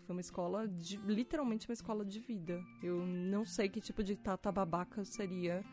Foi 0.05 0.13
uma 0.13 0.21
escola, 0.21 0.67
de, 0.67 0.97
literalmente 1.05 1.67
uma 1.67 1.73
escola 1.73 2.03
de 2.03 2.19
vida. 2.19 2.61
Eu 2.81 3.05
não 3.05 3.45
sei 3.45 3.69
que 3.69 3.79
tipo 3.79 4.03
de 4.03 4.15
tata 4.15 4.51
babaca 4.51 4.99
eu 4.99 5.05
seria 5.05 5.63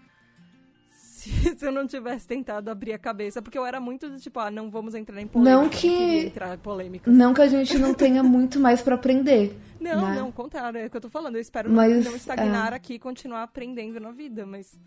se, 0.92 1.30
se 1.58 1.66
eu 1.66 1.72
não 1.72 1.86
tivesse 1.86 2.28
tentado 2.28 2.70
abrir 2.70 2.92
a 2.92 2.98
cabeça, 2.98 3.42
porque 3.42 3.58
eu 3.58 3.66
era 3.66 3.80
muito 3.80 4.08
do 4.08 4.18
tipo, 4.18 4.38
ah, 4.38 4.50
não 4.50 4.70
vamos 4.70 4.94
entrar 4.94 5.20
em 5.20 5.26
polêmica. 5.26 5.62
Não 5.62 5.68
que 5.68 6.26
entrar 6.26 6.54
em 6.54 6.58
polêmica. 6.58 7.10
Não 7.10 7.34
que 7.34 7.42
a 7.42 7.48
gente 7.48 7.76
não 7.78 7.92
tenha 7.92 8.22
muito 8.22 8.60
mais 8.60 8.80
para 8.80 8.94
aprender. 8.94 9.56
Não, 9.80 10.10
né? 10.10 10.16
não, 10.16 10.30
contrário, 10.30 10.78
é 10.78 10.84
o 10.84 10.90
que 10.90 10.96
eu 10.98 11.00
tô 11.00 11.08
falando. 11.08 11.36
Eu 11.36 11.40
espero 11.40 11.70
Mas, 11.70 12.04
não, 12.04 12.10
não 12.10 12.16
estagnar 12.18 12.74
é. 12.74 12.76
aqui 12.76 12.94
e 12.94 12.98
continuar 12.98 13.44
aprendendo 13.44 13.98
na 13.98 14.10
vida, 14.10 14.44
mas 14.44 14.78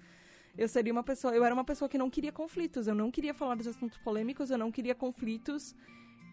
eu 0.55 0.67
seria 0.67 0.93
uma 0.93 1.01
pessoa, 1.01 1.33
eu 1.33 1.43
era 1.43 1.51
uma 1.51 1.63
pessoa 1.63 1.89
que 1.89 1.97
não 1.97 2.11
queria 2.11 2.31
conflitos, 2.31 2.85
eu 2.85 2.93
não 2.93 3.09
queria 3.09 3.33
falar 3.33 3.55
de 3.55 3.67
assuntos 3.67 3.97
polêmicos, 3.97 4.51
eu 4.51 4.57
não 4.59 4.71
queria 4.71 4.93
conflitos 4.93 5.75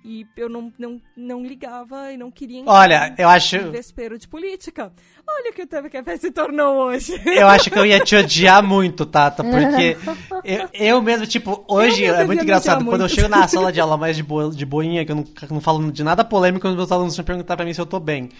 e 0.04 0.26
eu 0.36 0.48
não, 0.48 0.72
não, 0.78 1.00
não 1.16 1.44
ligava 1.44 2.12
e 2.12 2.16
não 2.16 2.30
queria 2.30 2.60
entrar 2.60 2.72
Olha, 2.72 3.14
eu 3.18 3.28
acho. 3.28 3.56
em 3.56 3.70
vespeiro 3.70 4.18
de 4.18 4.26
política. 4.26 4.92
Olha 5.28 5.50
o 5.50 5.54
que 5.54 5.62
o 5.62 5.66
TVQP 5.66 6.18
se 6.18 6.30
tornou 6.30 6.86
hoje. 6.86 7.20
Eu 7.24 7.46
acho 7.46 7.70
que 7.70 7.78
eu 7.78 7.86
ia 7.86 8.00
te 8.00 8.16
odiar 8.16 8.62
muito, 8.62 9.06
Tata, 9.06 9.44
porque 9.44 9.96
eu, 10.44 10.68
eu 10.72 11.02
mesmo, 11.02 11.26
tipo, 11.26 11.64
hoje 11.68 12.02
Eu 12.02 12.14
é 12.14 12.18
devia 12.18 12.26
muito 12.26 12.38
me 12.38 12.44
engraçado. 12.44 12.84
Quando 12.84 13.02
eu 13.02 13.06
muito. 13.06 13.14
chego 13.14 13.28
na 13.28 13.46
sala 13.46 13.72
de 13.72 13.80
aula 13.80 13.96
mais 13.96 14.16
de, 14.16 14.22
boa, 14.22 14.50
de 14.50 14.66
boinha, 14.66 15.04
que 15.04 15.12
eu 15.12 15.16
não, 15.16 15.24
eu 15.42 15.48
não 15.50 15.60
falo 15.60 15.92
de 15.92 16.02
nada 16.02 16.24
polêmico, 16.24 16.66
os 16.66 16.74
meus 16.74 16.90
alunos 16.90 17.16
vão 17.16 17.24
perguntar 17.24 17.56
pra 17.56 17.64
mim 17.64 17.72
se 17.72 17.80
eu 17.80 17.86
tô 17.86 18.00
bem. 18.00 18.30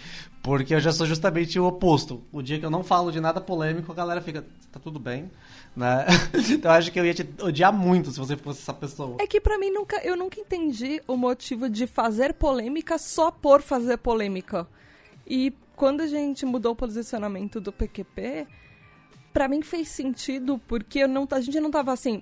Porque 0.41 0.73
eu 0.73 0.79
já 0.79 0.91
sou 0.91 1.05
justamente 1.05 1.59
o 1.59 1.65
oposto. 1.65 2.23
O 2.31 2.41
dia 2.41 2.59
que 2.59 2.65
eu 2.65 2.71
não 2.71 2.83
falo 2.83 3.11
de 3.11 3.21
nada 3.21 3.39
polêmico, 3.39 3.91
a 3.91 3.95
galera 3.95 4.19
fica, 4.19 4.43
tá 4.71 4.79
tudo 4.79 4.99
bem, 4.99 5.29
né? 5.75 6.05
Então 6.51 6.71
eu 6.71 6.77
acho 6.77 6.91
que 6.91 6.99
eu 6.99 7.05
ia 7.05 7.13
te 7.13 7.27
odiar 7.41 7.73
muito 7.73 8.11
se 8.11 8.19
você 8.19 8.35
fosse 8.35 8.61
essa 8.61 8.73
pessoa. 8.73 9.17
É 9.19 9.27
que 9.27 9.39
pra 9.39 9.57
mim 9.57 9.71
nunca, 9.71 9.97
eu 10.03 10.15
nunca 10.15 10.39
entendi 10.39 11.01
o 11.07 11.15
motivo 11.15 11.69
de 11.69 11.87
fazer 11.87 12.33
polêmica 12.33 12.97
só 12.97 13.31
por 13.31 13.61
fazer 13.61 13.97
polêmica. 13.97 14.67
E 15.25 15.53
quando 15.75 16.01
a 16.01 16.07
gente 16.07 16.45
mudou 16.45 16.73
o 16.73 16.75
posicionamento 16.75 17.59
do 17.59 17.71
PQP, 17.71 18.47
pra 19.33 19.47
mim 19.47 19.61
fez 19.61 19.87
sentido 19.89 20.59
porque 20.67 20.99
eu 20.99 21.07
não, 21.07 21.27
a 21.31 21.39
gente 21.39 21.59
não 21.59 21.71
tava 21.71 21.93
assim, 21.93 22.21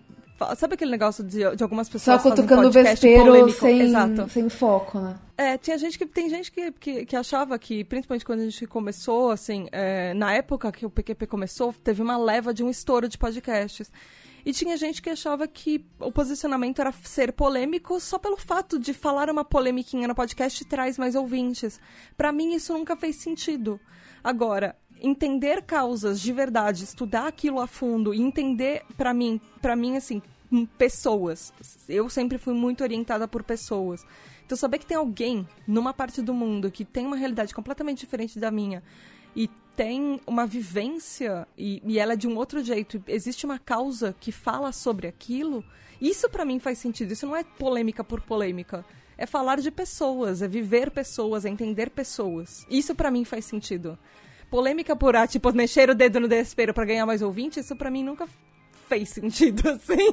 sabe 0.55 0.75
aquele 0.75 0.91
negócio 0.91 1.23
de, 1.23 1.55
de 1.55 1.63
algumas 1.63 1.87
Só 1.87 1.93
pessoas 1.93 2.21
fazem 2.23 2.31
cutucando 2.31 2.61
o 2.61 2.71
podcast 2.71 3.05
vespeiro 3.05 3.25
polêmico? 3.25 3.59
sem, 3.59 3.81
Exato. 3.81 4.29
sem 4.29 4.49
foco, 4.49 4.99
né? 4.99 5.15
É, 5.39 5.57
tinha 5.57 5.77
gente 5.77 5.97
que 5.97 6.05
tem 6.05 6.29
gente 6.29 6.51
que, 6.51 6.69
que, 6.73 7.05
que 7.05 7.15
achava 7.15 7.57
que, 7.57 7.85
principalmente 7.85 8.25
quando 8.25 8.41
a 8.41 8.43
gente 8.43 8.67
começou, 8.67 9.31
assim, 9.31 9.69
é, 9.71 10.13
na 10.13 10.33
época 10.33 10.69
que 10.69 10.85
o 10.85 10.89
PQP 10.89 11.27
começou, 11.27 11.71
teve 11.71 12.01
uma 12.01 12.17
leva 12.17 12.53
de 12.53 12.61
um 12.61 12.69
estouro 12.69 13.07
de 13.07 13.17
podcasts. 13.17 13.89
E 14.45 14.51
tinha 14.51 14.75
gente 14.75 15.01
que 15.01 15.09
achava 15.09 15.47
que 15.47 15.85
o 15.97 16.11
posicionamento 16.11 16.79
era 16.81 16.91
ser 16.91 17.31
polêmico 17.31 18.01
só 18.01 18.19
pelo 18.19 18.35
fato 18.35 18.77
de 18.77 18.93
falar 18.93 19.29
uma 19.29 19.45
polemiquinha 19.45 20.09
no 20.09 20.13
podcast 20.13 20.65
traz 20.65 20.97
mais 20.97 21.15
ouvintes. 21.15 21.79
Pra 22.17 22.33
mim 22.33 22.53
isso 22.53 22.73
nunca 22.73 22.97
fez 22.97 23.15
sentido. 23.15 23.79
Agora, 24.21 24.75
entender 24.99 25.61
causas 25.61 26.19
de 26.19 26.33
verdade, 26.33 26.83
estudar 26.83 27.27
aquilo 27.27 27.61
a 27.61 27.67
fundo 27.67 28.13
e 28.13 28.19
entender 28.19 28.83
pra 28.97 29.13
mim, 29.13 29.39
para 29.61 29.73
mim 29.73 29.95
assim, 29.95 30.21
pessoas. 30.77 31.53
Eu 31.87 32.09
sempre 32.09 32.37
fui 32.37 32.53
muito 32.53 32.83
orientada 32.83 33.25
por 33.25 33.41
pessoas. 33.41 34.05
Então, 34.49 34.57
saber 34.57 34.79
que 34.79 34.85
tem 34.87 34.97
alguém 34.97 35.47
numa 35.67 35.93
parte 35.93 36.23
do 36.23 36.33
mundo 36.33 36.71
que 36.71 36.83
tem 36.83 37.05
uma 37.05 37.15
realidade 37.15 37.53
completamente 37.53 37.99
diferente 37.99 38.39
da 38.39 38.49
minha 38.49 38.81
e 39.35 39.47
tem 39.75 40.19
uma 40.25 40.47
vivência 40.47 41.47
e, 41.55 41.83
e 41.85 41.99
ela 41.99 42.13
é 42.13 42.15
de 42.15 42.27
um 42.27 42.35
outro 42.35 42.63
jeito, 42.63 42.99
existe 43.05 43.45
uma 43.45 43.59
causa 43.59 44.15
que 44.19 44.31
fala 44.31 44.71
sobre 44.71 45.05
aquilo, 45.05 45.63
isso 46.01 46.27
pra 46.31 46.45
mim 46.45 46.57
faz 46.57 46.79
sentido. 46.79 47.11
Isso 47.11 47.27
não 47.27 47.35
é 47.35 47.43
polêmica 47.43 48.03
por 48.03 48.21
polêmica. 48.21 48.83
É 49.15 49.27
falar 49.27 49.59
de 49.59 49.69
pessoas, 49.69 50.41
é 50.41 50.47
viver 50.47 50.89
pessoas, 50.89 51.45
é 51.45 51.49
entender 51.49 51.91
pessoas. 51.91 52.65
Isso 52.67 52.95
pra 52.95 53.11
mim 53.11 53.23
faz 53.23 53.45
sentido. 53.45 53.99
Polêmica 54.49 54.95
por, 54.95 55.15
ah, 55.15 55.27
tipo, 55.27 55.53
mexer 55.53 55.91
o 55.91 55.95
dedo 55.95 56.19
no 56.19 56.27
desespero 56.27 56.73
pra 56.73 56.85
ganhar 56.85 57.05
mais 57.05 57.21
ouvinte, 57.21 57.59
isso 57.59 57.75
pra 57.75 57.91
mim 57.91 58.03
nunca 58.03 58.27
fez 58.89 59.09
sentido, 59.09 59.69
assim. 59.69 60.11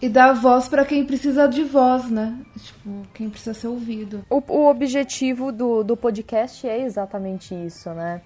E 0.00 0.08
dar 0.08 0.32
voz 0.32 0.68
pra 0.68 0.84
quem 0.84 1.04
precisa 1.04 1.46
de 1.46 1.64
voz, 1.64 2.08
né? 2.08 2.38
Tipo, 2.56 3.02
quem 3.12 3.28
precisa 3.28 3.52
ser 3.52 3.66
ouvido. 3.66 4.24
O, 4.30 4.40
o 4.48 4.70
objetivo 4.70 5.50
do, 5.50 5.82
do 5.82 5.96
podcast 5.96 6.66
é 6.66 6.80
exatamente 6.80 7.54
isso, 7.54 7.90
né? 7.90 8.22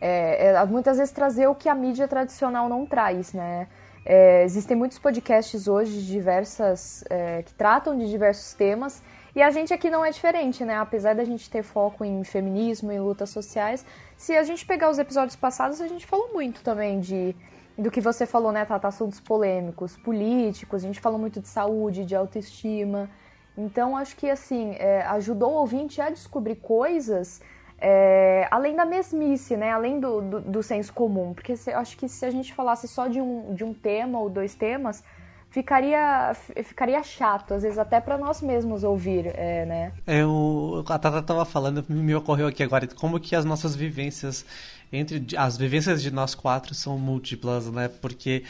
É, 0.00 0.48
é, 0.48 0.64
muitas 0.66 0.98
vezes 0.98 1.12
trazer 1.12 1.48
o 1.48 1.54
que 1.54 1.68
a 1.68 1.74
mídia 1.74 2.06
tradicional 2.06 2.68
não 2.68 2.86
traz, 2.86 3.32
né? 3.32 3.66
É, 4.04 4.44
existem 4.44 4.76
muitos 4.76 5.00
podcasts 5.00 5.66
hoje 5.66 5.92
de 6.00 6.06
diversas 6.06 7.02
é, 7.10 7.42
que 7.42 7.52
tratam 7.54 7.98
de 7.98 8.08
diversos 8.08 8.54
temas 8.54 9.02
e 9.34 9.42
a 9.42 9.50
gente 9.50 9.74
aqui 9.74 9.90
não 9.90 10.04
é 10.04 10.10
diferente, 10.10 10.64
né? 10.64 10.76
Apesar 10.76 11.14
da 11.14 11.24
gente 11.24 11.50
ter 11.50 11.64
foco 11.64 12.04
em 12.04 12.22
feminismo 12.22 12.92
e 12.92 13.00
lutas 13.00 13.30
sociais, 13.30 13.84
se 14.16 14.36
a 14.36 14.44
gente 14.44 14.64
pegar 14.64 14.90
os 14.90 14.98
episódios 14.98 15.34
passados, 15.34 15.80
a 15.80 15.88
gente 15.88 16.06
falou 16.06 16.32
muito 16.32 16.62
também 16.62 17.00
de 17.00 17.34
do 17.78 17.90
que 17.90 18.00
você 18.00 18.26
falou, 18.26 18.52
né, 18.52 18.64
Tata? 18.64 18.88
Assuntos 18.88 19.20
polêmicos, 19.20 19.96
políticos, 19.96 20.82
a 20.82 20.86
gente 20.86 21.00
falou 21.00 21.18
muito 21.18 21.40
de 21.40 21.48
saúde, 21.48 22.04
de 22.04 22.14
autoestima. 22.14 23.10
Então, 23.56 23.96
acho 23.96 24.16
que, 24.16 24.28
assim, 24.28 24.74
é, 24.78 25.02
ajudou 25.02 25.52
o 25.52 25.54
ouvinte 25.56 26.00
a 26.00 26.10
descobrir 26.10 26.56
coisas 26.56 27.40
é, 27.78 28.48
além 28.50 28.74
da 28.74 28.84
mesmice, 28.84 29.56
né? 29.56 29.72
Além 29.72 30.00
do, 30.00 30.20
do, 30.20 30.40
do 30.40 30.62
senso 30.62 30.92
comum. 30.92 31.34
Porque 31.34 31.56
se, 31.56 31.70
acho 31.72 31.96
que 31.96 32.08
se 32.08 32.24
a 32.24 32.30
gente 32.30 32.52
falasse 32.54 32.88
só 32.88 33.06
de 33.06 33.20
um, 33.20 33.54
de 33.54 33.64
um 33.64 33.74
tema 33.74 34.18
ou 34.18 34.30
dois 34.30 34.54
temas, 34.54 35.04
ficaria, 35.50 36.32
ficaria 36.64 37.02
chato, 37.02 37.54
às 37.54 37.62
vezes 37.62 37.78
até 37.78 38.00
para 38.00 38.18
nós 38.18 38.42
mesmos 38.42 38.84
ouvir, 38.84 39.26
é, 39.34 39.64
né? 39.66 39.92
Eu, 40.06 40.84
a 40.88 40.98
Tata 40.98 41.22
tava 41.22 41.44
falando, 41.44 41.84
me 41.88 42.14
ocorreu 42.14 42.46
aqui 42.46 42.62
agora, 42.62 42.86
como 42.86 43.20
que 43.20 43.34
as 43.34 43.44
nossas 43.44 43.76
vivências, 43.76 44.44
entre 44.92 45.26
as 45.36 45.56
vivências 45.56 46.02
de 46.02 46.10
nós 46.10 46.34
quatro 46.34 46.74
são 46.74 46.98
múltiplas, 46.98 47.70
né? 47.70 47.88
Porque 47.88 48.44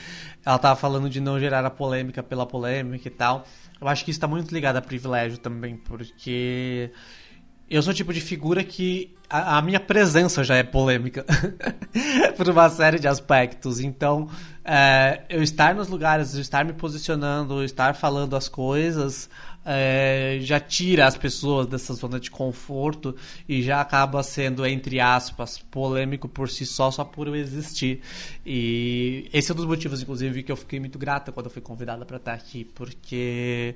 ela 0.45 0.59
tava 0.59 0.77
falando 0.79 1.09
de 1.09 1.21
não 1.21 1.39
gerar 1.39 1.65
a 1.65 1.71
polêmica 1.71 2.23
pela 2.23 2.47
polêmica 2.47 3.09
e 3.09 3.11
tal. 3.11 3.47
Eu 3.81 3.89
acho 3.89 4.05
que 4.05 4.11
isso 4.11 4.21
tá 4.21 4.27
muito 4.27 4.53
ligado 4.53 4.77
a 4.77 4.83
privilégio 4.83 5.39
também, 5.39 5.77
porque 5.77 6.91
eu 7.69 7.83
sou 7.83 7.93
o 7.93 7.95
tipo 7.95 8.13
de 8.13 8.21
figura 8.21 8.63
que 8.63 9.15
a, 9.29 9.59
a 9.59 9.63
minha 9.63 9.81
presença 9.81 10.45
já 10.45 10.55
é 10.57 10.63
polêmica 10.63 11.25
por 12.37 12.49
uma 12.49 12.69
série 12.71 12.99
de 12.99 13.09
aspectos. 13.09 13.81
Então, 13.81 14.29
é, 14.65 15.23
eu 15.29 15.43
estar 15.43 15.75
nos 15.75 15.89
lugares, 15.89 16.35
eu 16.35 16.41
estar 16.41 16.65
me 16.65 16.73
posicionando, 16.73 17.55
eu 17.55 17.65
estar 17.65 17.95
falando 17.95 18.37
as 18.37 18.49
coisas, 18.49 19.29
é, 19.65 20.39
já 20.43 20.61
tira 20.61 21.07
as 21.07 21.17
pessoas 21.17 21.67
dessa 21.67 21.93
zona 21.95 22.21
de 22.21 22.31
conforto 22.31 23.17
e 23.49 23.63
já 23.63 23.81
acaba 23.81 24.23
sendo, 24.23 24.65
entre 24.65 25.01
aspas, 25.01 25.59
polêmico 25.59 26.29
por 26.29 26.49
si 26.49 26.65
só, 26.65 26.93
só 26.93 27.05
por 27.05 27.27
eu 27.27 27.35
existir. 27.35 28.01
E 28.45 29.29
esse 29.33 29.51
é 29.51 29.55
um 29.55 29.57
dos 29.57 29.67
motivos, 29.67 30.01
inclusive, 30.01 30.45
que 30.45 30.53
eu 30.53 30.57
fiquei 30.57 30.79
muito 30.79 31.01
grata 31.01 31.33
quando 31.33 31.47
eu 31.47 31.51
fui 31.51 31.63
convidada 31.63 32.07
para 32.07 32.19
estar 32.19 32.33
aqui, 32.35 32.65
porque 32.65 33.75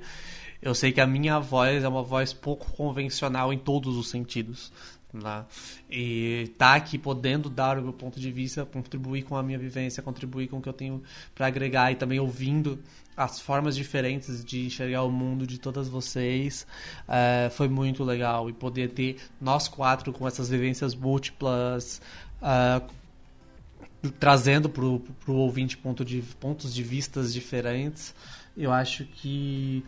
eu 0.61 0.75
sei 0.75 0.91
que 0.91 1.01
a 1.01 1.07
minha 1.07 1.39
voz 1.39 1.83
é 1.83 1.87
uma 1.87 2.03
voz 2.03 2.33
pouco 2.33 2.71
convencional 2.73 3.51
em 3.51 3.57
todos 3.57 3.97
os 3.97 4.09
sentidos. 4.09 4.71
Né? 5.13 5.43
E 5.89 6.51
tá 6.57 6.75
aqui 6.75 6.97
podendo 6.97 7.49
dar 7.49 7.77
o 7.77 7.81
meu 7.81 7.91
ponto 7.91 8.19
de 8.19 8.31
vista, 8.31 8.65
contribuir 8.65 9.23
com 9.23 9.35
a 9.35 9.43
minha 9.43 9.59
vivência, 9.59 10.01
contribuir 10.01 10.47
com 10.47 10.59
o 10.59 10.61
que 10.61 10.69
eu 10.69 10.73
tenho 10.73 11.03
para 11.35 11.47
agregar 11.47 11.91
e 11.91 11.95
também 11.95 12.19
ouvindo 12.19 12.79
as 13.15 13.39
formas 13.39 13.75
diferentes 13.75 14.43
de 14.43 14.65
enxergar 14.65 15.03
o 15.03 15.11
mundo 15.11 15.45
de 15.45 15.59
todas 15.59 15.89
vocês 15.89 16.65
eh, 17.07 17.49
foi 17.51 17.67
muito 17.67 18.05
legal 18.05 18.49
e 18.49 18.53
poder 18.53 18.91
ter 18.91 19.17
nós 19.39 19.67
quatro 19.67 20.13
com 20.13 20.25
essas 20.25 20.49
vivências 20.49 20.95
múltiplas 20.95 22.01
ah, 22.41 22.81
trazendo 24.17 24.69
para 24.69 24.85
o 24.85 25.03
ouvinte 25.27 25.77
ponto 25.77 26.05
de, 26.05 26.21
pontos 26.39 26.73
de 26.73 26.81
vistas 26.83 27.33
diferentes 27.33 28.15
eu 28.55 28.71
acho 28.71 29.03
que 29.05 29.83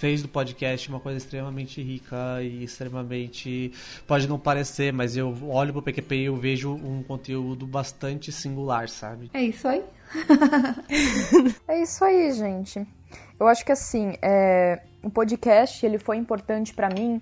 fez 0.00 0.22
do 0.22 0.28
podcast 0.28 0.88
uma 0.88 0.98
coisa 0.98 1.18
extremamente 1.18 1.82
rica 1.82 2.42
e 2.42 2.64
extremamente 2.64 3.70
pode 4.06 4.26
não 4.26 4.38
parecer, 4.38 4.94
mas 4.94 5.14
eu 5.14 5.36
olho 5.46 5.74
pro 5.74 5.82
PQP 5.82 6.14
e 6.16 6.24
eu 6.24 6.36
vejo 6.36 6.72
um 6.72 7.02
conteúdo 7.02 7.66
bastante 7.66 8.32
singular, 8.32 8.88
sabe? 8.88 9.30
É 9.34 9.42
isso 9.42 9.68
aí. 9.68 9.84
É 11.68 11.82
isso 11.82 12.02
aí, 12.02 12.32
gente. 12.32 12.84
Eu 13.38 13.46
acho 13.46 13.64
que 13.64 13.70
assim, 13.72 14.14
é, 14.22 14.80
o 15.02 15.10
podcast 15.10 15.84
ele 15.84 15.98
foi 15.98 16.16
importante 16.16 16.72
pra 16.72 16.88
mim 16.88 17.20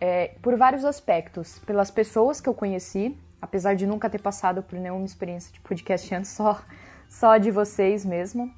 é, 0.00 0.32
por 0.40 0.56
vários 0.56 0.86
aspectos, 0.86 1.58
pelas 1.60 1.90
pessoas 1.90 2.40
que 2.40 2.48
eu 2.48 2.54
conheci, 2.54 3.14
apesar 3.40 3.74
de 3.74 3.86
nunca 3.86 4.08
ter 4.08 4.22
passado 4.22 4.62
por 4.62 4.78
nenhuma 4.78 5.04
experiência 5.04 5.52
de 5.52 5.60
podcast 5.60 6.14
antes, 6.14 6.30
só 6.32 6.62
só 7.08 7.36
de 7.36 7.50
vocês 7.50 8.06
mesmo. 8.06 8.50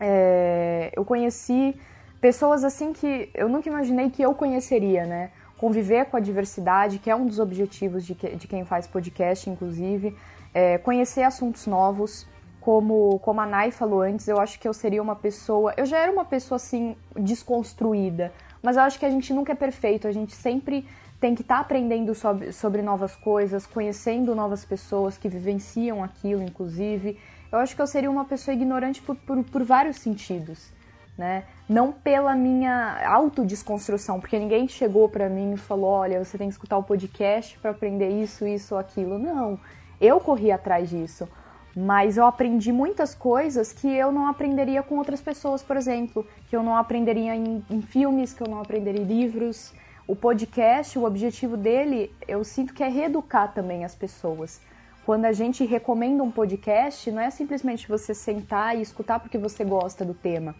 É, 0.00 0.92
eu 0.96 1.04
conheci 1.04 1.74
pessoas 2.20 2.64
assim 2.64 2.92
que 2.92 3.30
eu 3.34 3.48
nunca 3.48 3.68
imaginei 3.68 4.10
que 4.10 4.22
eu 4.22 4.34
conheceria, 4.34 5.04
né? 5.04 5.30
Conviver 5.58 6.06
com 6.06 6.16
a 6.16 6.20
diversidade, 6.20 6.98
que 6.98 7.10
é 7.10 7.16
um 7.16 7.26
dos 7.26 7.38
objetivos 7.38 8.04
de, 8.04 8.14
que, 8.14 8.36
de 8.36 8.46
quem 8.46 8.64
faz 8.64 8.86
podcast, 8.86 9.48
inclusive. 9.48 10.16
É, 10.52 10.78
conhecer 10.78 11.22
assuntos 11.22 11.66
novos, 11.66 12.26
como, 12.60 13.20
como 13.20 13.40
a 13.40 13.46
Nai 13.46 13.70
falou 13.70 14.02
antes, 14.02 14.26
eu 14.26 14.40
acho 14.40 14.58
que 14.58 14.66
eu 14.66 14.74
seria 14.74 15.00
uma 15.00 15.14
pessoa. 15.14 15.72
Eu 15.76 15.86
já 15.86 15.98
era 15.98 16.10
uma 16.10 16.24
pessoa 16.24 16.56
assim, 16.56 16.96
desconstruída, 17.14 18.32
mas 18.60 18.76
eu 18.76 18.82
acho 18.82 18.98
que 18.98 19.06
a 19.06 19.10
gente 19.10 19.32
nunca 19.32 19.52
é 19.52 19.54
perfeito, 19.54 20.08
a 20.08 20.12
gente 20.12 20.34
sempre 20.34 20.84
tem 21.20 21.34
que 21.34 21.42
estar 21.42 21.56
tá 21.56 21.60
aprendendo 21.60 22.14
sobre, 22.14 22.52
sobre 22.52 22.82
novas 22.82 23.14
coisas, 23.14 23.66
conhecendo 23.66 24.34
novas 24.34 24.64
pessoas 24.64 25.16
que 25.16 25.28
vivenciam 25.28 26.02
aquilo, 26.02 26.42
inclusive. 26.42 27.18
Eu 27.52 27.60
acho 27.60 27.76
que 27.76 27.80
eu 27.80 27.86
seria 27.86 28.10
uma 28.10 28.24
pessoa 28.24 28.52
ignorante 28.52 29.00
por, 29.00 29.14
por, 29.14 29.42
por 29.44 29.62
vários 29.62 29.98
sentidos. 29.98 30.72
Né? 31.16 31.44
Não 31.68 31.90
pela 31.90 32.36
minha 32.36 33.04
autodesconstrução, 33.08 34.20
porque 34.20 34.38
ninguém 34.38 34.68
chegou 34.68 35.08
para 35.08 35.28
mim 35.28 35.54
e 35.54 35.56
falou: 35.56 35.90
olha, 35.90 36.24
você 36.24 36.38
tem 36.38 36.46
que 36.46 36.54
escutar 36.54 36.78
o 36.78 36.82
podcast 36.82 37.58
para 37.58 37.72
aprender 37.72 38.08
isso, 38.08 38.46
isso 38.46 38.74
ou 38.74 38.80
aquilo. 38.80 39.18
Não, 39.18 39.58
eu 40.00 40.20
corri 40.20 40.52
atrás 40.52 40.88
disso. 40.88 41.28
Mas 41.74 42.16
eu 42.16 42.24
aprendi 42.24 42.72
muitas 42.72 43.14
coisas 43.14 43.70
que 43.72 43.86
eu 43.86 44.10
não 44.10 44.28
aprenderia 44.28 44.82
com 44.82 44.96
outras 44.96 45.20
pessoas, 45.20 45.62
por 45.62 45.76
exemplo, 45.76 46.26
que 46.48 46.56
eu 46.56 46.62
não 46.62 46.74
aprenderia 46.74 47.36
em, 47.36 47.62
em 47.68 47.82
filmes, 47.82 48.32
que 48.32 48.42
eu 48.42 48.48
não 48.48 48.60
aprenderia 48.60 49.02
em 49.02 49.04
livros. 49.04 49.74
O 50.06 50.16
podcast, 50.16 50.98
o 50.98 51.04
objetivo 51.04 51.56
dele, 51.56 52.14
eu 52.26 52.42
sinto 52.44 52.72
que 52.72 52.82
é 52.82 52.88
reeducar 52.88 53.52
também 53.52 53.84
as 53.84 53.94
pessoas. 53.94 54.60
Quando 55.04 55.26
a 55.26 55.32
gente 55.32 55.64
recomenda 55.64 56.22
um 56.22 56.30
podcast, 56.30 57.10
não 57.10 57.20
é 57.20 57.30
simplesmente 57.30 57.86
você 57.86 58.14
sentar 58.14 58.76
e 58.76 58.80
escutar 58.80 59.20
porque 59.20 59.36
você 59.36 59.62
gosta 59.62 60.04
do 60.04 60.14
tema. 60.14 60.54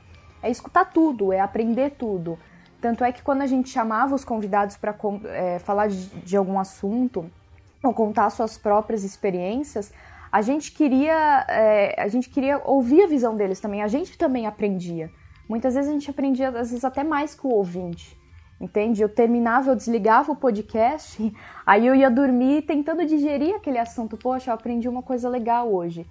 É 0.46 0.50
escutar 0.50 0.84
tudo, 0.92 1.32
é 1.32 1.40
aprender 1.40 1.90
tudo. 1.98 2.38
Tanto 2.80 3.02
é 3.02 3.10
que 3.10 3.20
quando 3.20 3.42
a 3.42 3.46
gente 3.46 3.68
chamava 3.68 4.14
os 4.14 4.24
convidados 4.24 4.76
para 4.76 4.94
é, 5.24 5.58
falar 5.58 5.88
de, 5.88 6.06
de 6.20 6.36
algum 6.36 6.58
assunto 6.58 7.28
ou 7.82 7.92
contar 7.92 8.30
suas 8.30 8.56
próprias 8.56 9.02
experiências, 9.02 9.92
a 10.30 10.40
gente 10.42 10.70
queria 10.70 11.44
é, 11.48 12.00
a 12.00 12.06
gente 12.06 12.28
queria 12.28 12.60
ouvir 12.64 13.02
a 13.02 13.06
visão 13.08 13.36
deles 13.36 13.58
também. 13.58 13.82
A 13.82 13.88
gente 13.88 14.16
também 14.16 14.46
aprendia. 14.46 15.10
Muitas 15.48 15.74
vezes 15.74 15.90
a 15.90 15.92
gente 15.92 16.10
aprendia, 16.10 16.48
às 16.48 16.70
vezes 16.70 16.84
até 16.84 17.02
mais 17.02 17.34
que 17.34 17.46
o 17.46 17.50
ouvinte. 17.50 18.16
Entende? 18.60 19.02
Eu 19.02 19.08
terminava, 19.08 19.70
eu 19.70 19.76
desligava 19.76 20.32
o 20.32 20.36
podcast, 20.36 21.34
aí 21.66 21.86
eu 21.86 21.94
ia 21.94 22.10
dormir 22.10 22.62
tentando 22.62 23.04
digerir 23.04 23.54
aquele 23.56 23.78
assunto. 23.78 24.16
Poxa, 24.16 24.50
eu 24.50 24.54
aprendi 24.54 24.88
uma 24.88 25.02
coisa 25.02 25.28
legal 25.28 25.72
hoje. 25.72 26.06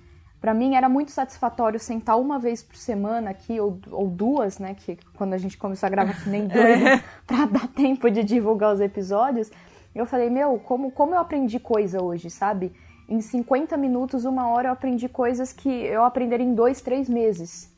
Para 0.45 0.53
mim 0.53 0.75
era 0.75 0.87
muito 0.87 1.09
satisfatório 1.09 1.79
sentar 1.79 2.19
uma 2.19 2.37
vez 2.37 2.61
por 2.61 2.75
semana 2.75 3.31
aqui, 3.31 3.59
ou, 3.59 3.79
ou 3.89 4.07
duas, 4.07 4.59
né? 4.59 4.75
Que 4.75 4.95
quando 5.15 5.33
a 5.33 5.39
gente 5.39 5.57
começou 5.57 5.87
a 5.87 5.89
gravar 5.89 6.13
que 6.21 6.29
nem 6.29 6.43
é. 6.53 7.01
pra 7.25 7.47
dar 7.47 7.67
tempo 7.69 8.11
de 8.11 8.23
divulgar 8.23 8.71
os 8.71 8.79
episódios. 8.79 9.51
Eu 9.95 10.05
falei, 10.05 10.29
meu, 10.29 10.59
como, 10.59 10.91
como 10.91 11.15
eu 11.15 11.19
aprendi 11.19 11.59
coisa 11.59 12.03
hoje, 12.03 12.29
sabe? 12.29 12.71
em 13.09 13.21
50 13.21 13.75
minutos, 13.75 14.23
uma 14.23 14.47
hora, 14.47 14.67
eu 14.67 14.73
aprendi 14.73 15.09
coisas 15.09 15.51
que 15.51 15.67
eu 15.67 16.03
aprenderia 16.03 16.45
em 16.45 16.53
dois, 16.53 16.79
três 16.79 17.09
meses, 17.09 17.75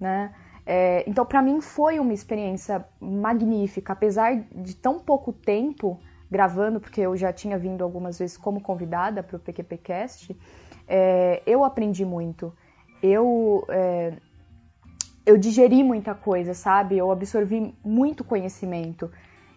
né? 0.00 0.34
É, 0.66 1.08
então, 1.08 1.24
para 1.24 1.40
mim, 1.40 1.60
foi 1.60 2.00
uma 2.00 2.12
experiência 2.12 2.84
magnífica, 3.00 3.92
apesar 3.92 4.34
de 4.52 4.74
tão 4.74 4.98
pouco 4.98 5.32
tempo 5.32 6.00
gravando, 6.30 6.80
porque 6.80 7.00
eu 7.00 7.16
já 7.16 7.32
tinha 7.32 7.58
vindo 7.58 7.82
algumas 7.82 8.18
vezes 8.18 8.36
como 8.36 8.60
convidada 8.60 9.22
para 9.22 9.36
o 9.36 9.40
PQPcast, 9.40 10.36
é, 10.86 11.42
eu 11.46 11.64
aprendi 11.64 12.04
muito. 12.04 12.52
Eu, 13.02 13.64
é, 13.68 14.14
eu 15.24 15.36
digeri 15.36 15.82
muita 15.82 16.14
coisa, 16.14 16.54
sabe? 16.54 16.96
Eu 16.96 17.10
absorvi 17.10 17.74
muito 17.84 18.24
conhecimento. 18.24 19.10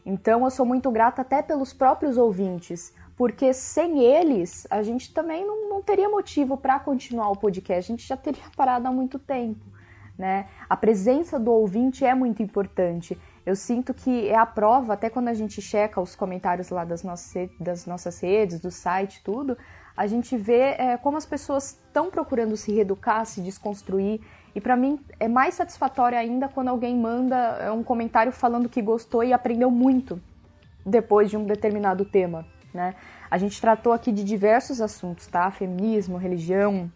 Então, 0.05 0.43
eu 0.43 0.49
sou 0.49 0.65
muito 0.65 0.89
grata 0.91 1.21
até 1.21 1.41
pelos 1.41 1.73
próprios 1.73 2.17
ouvintes, 2.17 2.93
porque 3.15 3.53
sem 3.53 4.03
eles 4.03 4.65
a 4.69 4.81
gente 4.81 5.13
também 5.13 5.45
não, 5.45 5.69
não 5.69 5.81
teria 5.81 6.09
motivo 6.09 6.57
para 6.57 6.79
continuar 6.79 7.29
o 7.29 7.35
podcast, 7.35 7.91
a 7.91 7.95
gente 7.95 8.07
já 8.07 8.17
teria 8.17 8.43
parado 8.55 8.87
há 8.87 8.91
muito 8.91 9.19
tempo. 9.19 9.63
Né? 10.17 10.47
A 10.69 10.75
presença 10.75 11.39
do 11.39 11.51
ouvinte 11.51 12.05
é 12.05 12.13
muito 12.13 12.43
importante. 12.43 13.17
Eu 13.45 13.55
sinto 13.55 13.93
que 13.93 14.27
é 14.27 14.36
a 14.36 14.45
prova, 14.45 14.93
até 14.93 15.10
quando 15.10 15.29
a 15.29 15.33
gente 15.33 15.62
checa 15.62 16.00
os 16.00 16.15
comentários 16.15 16.69
lá 16.69 16.86
das 16.86 17.03
nossas, 17.03 17.50
das 17.60 17.86
nossas 17.86 18.19
redes, 18.19 18.60
do 18.60 18.69
site, 18.69 19.21
tudo, 19.24 19.57
a 19.98 20.07
gente 20.07 20.38
vê 20.38 20.75
é, 20.77 20.98
como 20.98 21.17
as 21.17 21.25
pessoas 21.25 21.71
estão 21.71 22.10
procurando 22.10 22.55
se 22.55 22.71
reeducar, 22.71 23.25
se 23.25 23.41
desconstruir. 23.41 24.21
E 24.53 24.62
para 24.62 24.75
mim 24.75 25.00
é 25.19 25.27
mais 25.27 25.55
satisfatório 25.55 26.17
ainda 26.17 26.48
quando 26.48 26.67
alguém 26.67 26.95
manda 26.98 27.36
é, 27.36 27.71
um 27.71 27.83
comentário 27.83 28.31
falando 28.31 28.69
que 28.69 28.81
gostou 28.81 29.24
e 29.24 29.33
aprendeu 29.33 29.71
muito 29.71 30.21
depois 30.85 31.29
de 31.29 31.37
um 31.37 31.46
determinado 31.46 32.05
tema 32.05 32.46
né? 32.74 32.96
A 33.29 33.37
gente 33.37 33.59
tratou 33.59 33.94
aqui 33.94 34.11
de 34.11 34.24
diversos 34.24 34.81
assuntos, 34.81 35.27
tá? 35.27 35.50
Feminismo, 35.51 36.18
religião, 36.18 36.92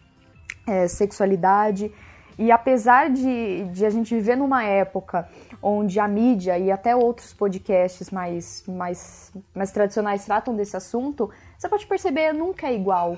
é, 0.67 0.87
sexualidade. 0.87 1.91
E 2.37 2.51
apesar 2.51 3.09
de, 3.09 3.63
de 3.65 3.85
a 3.85 3.89
gente 3.89 4.13
viver 4.13 4.35
numa 4.35 4.63
época 4.63 5.27
onde 5.61 5.99
a 5.99 6.07
mídia 6.07 6.59
e 6.59 6.69
até 6.69 6.95
outros 6.95 7.33
podcasts 7.33 8.11
mais, 8.11 8.63
mais, 8.67 9.31
mais 9.53 9.71
tradicionais 9.71 10.25
tratam 10.25 10.55
desse 10.55 10.75
assunto, 10.75 11.29
você 11.57 11.69
pode 11.69 11.87
perceber, 11.87 12.33
nunca 12.33 12.67
é 12.67 12.75
igual. 12.75 13.17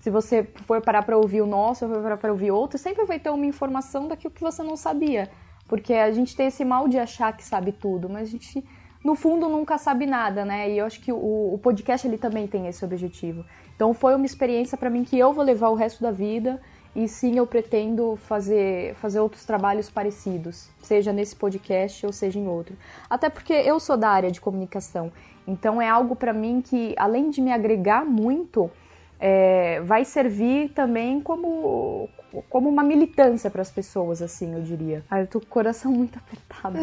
Se 0.00 0.10
você 0.10 0.42
for 0.66 0.82
parar 0.82 1.02
para 1.02 1.16
ouvir 1.16 1.40
o 1.40 1.46
nosso, 1.46 1.88
for 1.88 2.02
parar 2.02 2.16
para 2.16 2.32
ouvir 2.32 2.50
outro, 2.50 2.76
sempre 2.76 3.04
vai 3.06 3.18
ter 3.18 3.30
uma 3.30 3.46
informação 3.46 4.08
daquilo 4.08 4.34
que 4.34 4.42
você 4.42 4.62
não 4.62 4.76
sabia. 4.76 5.30
Porque 5.66 5.94
a 5.94 6.10
gente 6.10 6.36
tem 6.36 6.48
esse 6.48 6.64
mal 6.64 6.88
de 6.88 6.98
achar 6.98 7.34
que 7.34 7.44
sabe 7.44 7.72
tudo, 7.72 8.08
mas 8.08 8.28
a 8.28 8.30
gente 8.30 8.62
no 9.02 9.14
fundo 9.14 9.48
nunca 9.48 9.78
sabe 9.78 10.06
nada, 10.06 10.44
né? 10.44 10.70
E 10.70 10.78
eu 10.78 10.86
acho 10.86 11.00
que 11.00 11.12
o, 11.12 11.54
o 11.54 11.58
podcast 11.58 12.06
ele 12.06 12.18
também 12.18 12.46
tem 12.46 12.66
esse 12.66 12.84
objetivo. 12.84 13.44
Então 13.76 13.94
foi 13.94 14.14
uma 14.14 14.26
experiência 14.26 14.76
para 14.76 14.90
mim 14.90 15.04
que 15.04 15.18
eu 15.18 15.32
vou 15.32 15.44
levar 15.44 15.68
o 15.68 15.74
resto 15.74 16.02
da 16.02 16.10
vida 16.10 16.60
e 16.94 17.08
sim 17.08 17.36
eu 17.36 17.46
pretendo 17.46 18.16
fazer 18.16 18.94
fazer 18.96 19.20
outros 19.20 19.44
trabalhos 19.44 19.90
parecidos, 19.90 20.68
seja 20.82 21.12
nesse 21.12 21.34
podcast 21.34 22.04
ou 22.06 22.12
seja 22.12 22.38
em 22.38 22.46
outro. 22.46 22.76
Até 23.08 23.28
porque 23.28 23.52
eu 23.52 23.80
sou 23.80 23.96
da 23.96 24.08
área 24.08 24.30
de 24.30 24.40
comunicação, 24.40 25.12
então 25.46 25.80
é 25.80 25.88
algo 25.88 26.14
para 26.14 26.32
mim 26.32 26.62
que 26.62 26.94
além 26.96 27.30
de 27.30 27.40
me 27.40 27.52
agregar 27.52 28.04
muito, 28.04 28.70
é, 29.18 29.80
vai 29.80 30.04
servir 30.04 30.70
também 30.70 31.20
como 31.20 32.08
como 32.48 32.68
uma 32.68 32.82
militância 32.82 33.48
para 33.48 33.62
as 33.62 33.70
pessoas, 33.70 34.20
assim, 34.20 34.54
eu 34.54 34.62
diria. 34.62 35.04
Ah, 35.08 35.20
eu 35.20 35.26
tô 35.26 35.38
com 35.38 35.46
o 35.46 35.48
coração 35.48 35.92
muito 35.92 36.18
apertado. 36.18 36.78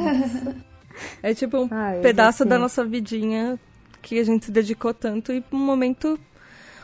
É 1.23 1.33
tipo 1.33 1.57
um 1.57 1.69
ah, 1.71 1.93
pedaço 2.01 2.43
da 2.43 2.59
nossa 2.59 2.83
vidinha 2.83 3.57
que 4.01 4.19
a 4.19 4.23
gente 4.23 4.45
se 4.45 4.51
dedicou 4.51 4.93
tanto 4.93 5.31
e 5.31 5.43
um 5.51 5.57
momento. 5.57 6.19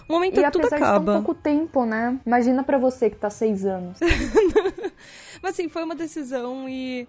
Um 0.09 0.13
momento 0.13 0.39
e 0.39 0.51
tudo 0.51 0.67
acaba. 0.67 0.99
De 0.99 1.05
tão 1.05 1.23
pouco 1.23 1.33
tempo, 1.33 1.85
né? 1.85 2.19
Imagina 2.25 2.63
para 2.63 2.77
você 2.77 3.09
que 3.09 3.17
tá 3.17 3.29
seis 3.29 3.65
anos. 3.65 3.99
mas 5.41 5.53
assim, 5.53 5.67
foi 5.67 5.83
uma 5.83 5.95
decisão 5.95 6.67
e 6.69 7.07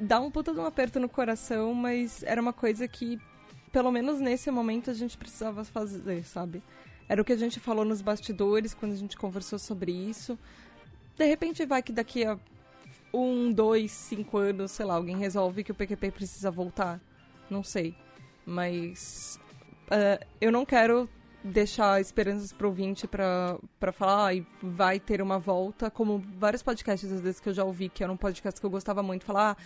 dá 0.00 0.20
um 0.20 0.30
puta 0.30 0.52
de 0.52 0.60
um 0.60 0.66
aperto 0.66 0.98
no 0.98 1.08
coração, 1.08 1.72
mas 1.72 2.22
era 2.24 2.40
uma 2.40 2.52
coisa 2.52 2.86
que, 2.88 3.20
pelo 3.72 3.90
menos 3.90 4.20
nesse 4.20 4.50
momento, 4.50 4.90
a 4.90 4.94
gente 4.94 5.16
precisava 5.16 5.64
fazer, 5.64 6.24
sabe? 6.24 6.62
Era 7.08 7.22
o 7.22 7.24
que 7.24 7.32
a 7.32 7.36
gente 7.36 7.60
falou 7.60 7.84
nos 7.84 8.02
bastidores 8.02 8.74
quando 8.74 8.92
a 8.92 8.96
gente 8.96 9.16
conversou 9.16 9.58
sobre 9.58 9.92
isso. 9.92 10.38
De 11.16 11.24
repente 11.24 11.64
vai 11.64 11.82
que 11.82 11.92
daqui 11.92 12.24
a 12.24 12.36
um, 13.14 13.52
dois, 13.52 13.92
cinco 13.92 14.36
anos, 14.36 14.72
sei 14.72 14.84
lá, 14.84 14.94
alguém 14.94 15.16
resolve 15.16 15.62
que 15.64 15.72
o 15.72 15.74
PQP 15.74 16.10
precisa 16.10 16.50
voltar. 16.50 17.00
Não 17.48 17.62
sei. 17.62 17.94
Mas 18.44 19.40
uh, 19.86 20.24
eu 20.40 20.50
não 20.50 20.66
quero 20.66 21.08
deixar 21.52 22.00
esperanças 22.00 22.52
pro 22.52 22.68
ouvinte 22.68 23.06
pra, 23.06 23.56
pra 23.78 23.92
falar, 23.92 24.32
ah, 24.34 24.42
vai 24.62 25.00
ter 25.00 25.22
uma 25.22 25.38
volta, 25.38 25.90
como 25.90 26.22
vários 26.38 26.62
podcasts 26.62 27.10
às 27.10 27.20
vezes 27.20 27.40
que 27.40 27.48
eu 27.48 27.54
já 27.54 27.64
ouvi, 27.64 27.88
que 27.88 28.02
era 28.02 28.12
um 28.12 28.16
podcast 28.16 28.60
que 28.60 28.66
eu 28.66 28.70
gostava 28.70 29.02
muito, 29.02 29.24
falar, 29.24 29.52
ah, 29.52 29.56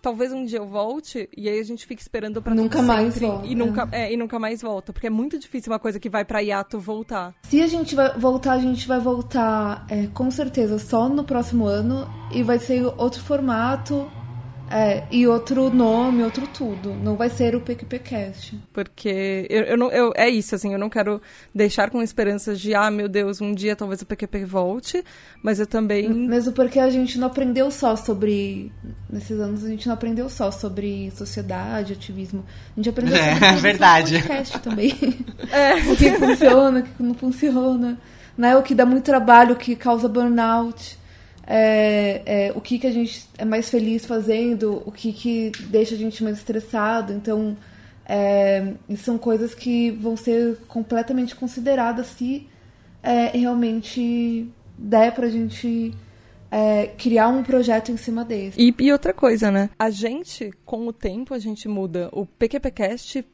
talvez 0.00 0.32
um 0.32 0.44
dia 0.44 0.58
eu 0.58 0.66
volte 0.66 1.28
e 1.36 1.48
aí 1.48 1.58
a 1.58 1.62
gente 1.62 1.86
fica 1.86 2.00
esperando 2.00 2.40
para 2.40 2.54
nunca 2.54 2.82
mais 2.82 3.18
volta. 3.18 3.46
e 3.46 3.54
nunca 3.54 3.88
é, 3.92 4.12
e 4.12 4.16
nunca 4.16 4.38
mais 4.38 4.62
volta 4.62 4.92
porque 4.92 5.06
é 5.06 5.10
muito 5.10 5.38
difícil 5.38 5.70
uma 5.70 5.78
coisa 5.78 6.00
que 6.00 6.08
vai 6.08 6.24
para 6.24 6.40
hiato 6.40 6.78
voltar 6.78 7.34
se 7.42 7.60
a 7.60 7.66
gente 7.66 7.94
vai 7.94 8.18
voltar 8.18 8.52
a 8.52 8.58
gente 8.58 8.88
vai 8.88 8.98
voltar 8.98 9.84
é, 9.88 10.06
com 10.08 10.30
certeza 10.30 10.78
só 10.78 11.08
no 11.08 11.22
próximo 11.24 11.66
ano 11.66 12.08
e 12.32 12.42
vai 12.42 12.58
ser 12.58 12.82
outro 12.96 13.22
formato 13.22 14.10
é, 14.70 15.02
e 15.10 15.26
outro 15.26 15.68
nome, 15.68 16.22
outro 16.22 16.46
tudo. 16.46 16.94
Não 16.94 17.16
vai 17.16 17.28
ser 17.28 17.56
o 17.56 17.60
PQPcast. 17.60 18.56
Porque 18.72 19.44
eu, 19.50 19.62
eu 19.64 19.76
não, 19.76 19.90
eu, 19.90 20.12
é 20.14 20.28
isso, 20.28 20.54
assim, 20.54 20.72
eu 20.72 20.78
não 20.78 20.88
quero 20.88 21.20
deixar 21.52 21.90
com 21.90 22.00
esperanças 22.00 22.60
de, 22.60 22.72
ah, 22.72 22.88
meu 22.88 23.08
Deus, 23.08 23.40
um 23.40 23.52
dia 23.52 23.74
talvez 23.74 24.00
o 24.00 24.06
PQP 24.06 24.44
volte, 24.44 25.04
mas 25.42 25.58
eu 25.58 25.66
também. 25.66 26.08
Mesmo 26.08 26.52
porque 26.52 26.78
a 26.78 26.88
gente 26.88 27.18
não 27.18 27.26
aprendeu 27.26 27.68
só 27.70 27.96
sobre. 27.96 28.70
Nesses 29.08 29.40
anos 29.40 29.64
a 29.64 29.68
gente 29.68 29.88
não 29.88 29.94
aprendeu 29.94 30.28
só 30.28 30.52
sobre 30.52 31.10
sociedade, 31.10 31.94
ativismo. 31.94 32.44
A 32.76 32.80
gente 32.80 32.90
aprendeu 32.90 33.16
é, 33.16 33.32
sobre 33.32 33.46
é, 33.46 33.56
verdade. 33.56 34.18
podcast 34.22 34.58
também. 34.60 34.90
É. 35.50 35.74
o 35.90 35.96
que 35.96 36.12
funciona, 36.12 36.80
o 36.80 36.82
que 36.82 37.02
não 37.02 37.14
funciona. 37.14 37.98
Né? 38.38 38.56
O 38.56 38.62
que 38.62 38.74
dá 38.74 38.86
muito 38.86 39.04
trabalho, 39.04 39.54
o 39.54 39.56
que 39.56 39.74
causa 39.74 40.08
burnout 40.08 40.99
é, 41.52 42.22
é, 42.24 42.52
o 42.54 42.60
que, 42.60 42.78
que 42.78 42.86
a 42.86 42.92
gente 42.92 43.28
é 43.36 43.44
mais 43.44 43.68
feliz 43.68 44.06
fazendo, 44.06 44.84
o 44.86 44.92
que, 44.92 45.12
que 45.12 45.50
deixa 45.66 45.96
a 45.96 45.98
gente 45.98 46.22
mais 46.22 46.38
estressado. 46.38 47.12
Então, 47.12 47.56
é, 48.06 48.74
são 48.96 49.18
coisas 49.18 49.52
que 49.52 49.90
vão 49.90 50.16
ser 50.16 50.58
completamente 50.68 51.34
consideradas 51.34 52.06
se 52.06 52.46
é, 53.02 53.36
realmente 53.36 54.48
der 54.78 55.12
pra 55.12 55.28
gente 55.28 55.92
é, 56.52 56.86
criar 56.86 57.26
um 57.26 57.42
projeto 57.42 57.90
em 57.90 57.96
cima 57.96 58.24
desse. 58.24 58.60
E, 58.60 58.72
e 58.78 58.92
outra 58.92 59.12
coisa, 59.12 59.50
né? 59.50 59.70
A 59.76 59.90
gente, 59.90 60.52
com 60.64 60.86
o 60.86 60.92
tempo, 60.92 61.34
a 61.34 61.38
gente 61.40 61.66
muda. 61.66 62.08
O 62.12 62.24
PQPcast 62.24 63.24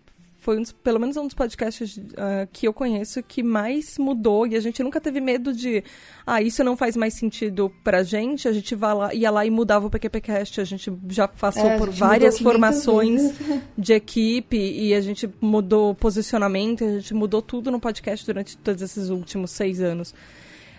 foi 0.47 0.59
um 0.59 0.63
dos, 0.63 0.71
pelo 0.71 1.01
menos 1.01 1.17
um 1.17 1.25
dos 1.25 1.35
podcasts 1.35 1.97
uh, 1.97 2.47
que 2.53 2.69
eu 2.69 2.73
conheço 2.73 3.21
que 3.21 3.43
mais 3.43 3.99
mudou 3.99 4.47
e 4.47 4.55
a 4.55 4.61
gente 4.61 4.81
nunca 4.81 5.01
teve 5.01 5.21
medo 5.21 5.53
de, 5.53 5.83
ah, 6.25 6.41
isso 6.41 6.63
não 6.63 6.77
faz 6.77 6.97
mais 6.97 7.15
sentido 7.15 7.69
pra 7.83 8.05
gente, 8.05 8.47
a 8.47 8.53
gente 8.53 8.73
vai 8.77 8.95
lá, 8.95 9.13
ia 9.13 9.29
lá 9.29 9.45
e 9.45 9.51
mudava 9.51 9.89
o 9.89 9.91
PQPcast, 9.91 10.61
a 10.61 10.65
gente 10.65 10.93
já 11.09 11.27
passou 11.27 11.69
é, 11.69 11.77
por 11.77 11.91
várias 11.91 12.39
formações 12.39 13.33
de 13.77 13.93
equipe 13.93 14.57
e 14.57 14.95
a 14.95 15.01
gente 15.01 15.29
mudou 15.41 15.97
posicionamento, 15.97 16.85
a 16.85 17.01
gente 17.01 17.13
mudou 17.13 17.43
tudo 17.43 17.69
no 17.73 17.81
podcast 17.81 18.25
durante 18.25 18.57
todos 18.57 18.81
esses 18.83 19.09
últimos 19.09 19.51
seis 19.51 19.81
anos. 19.81 20.15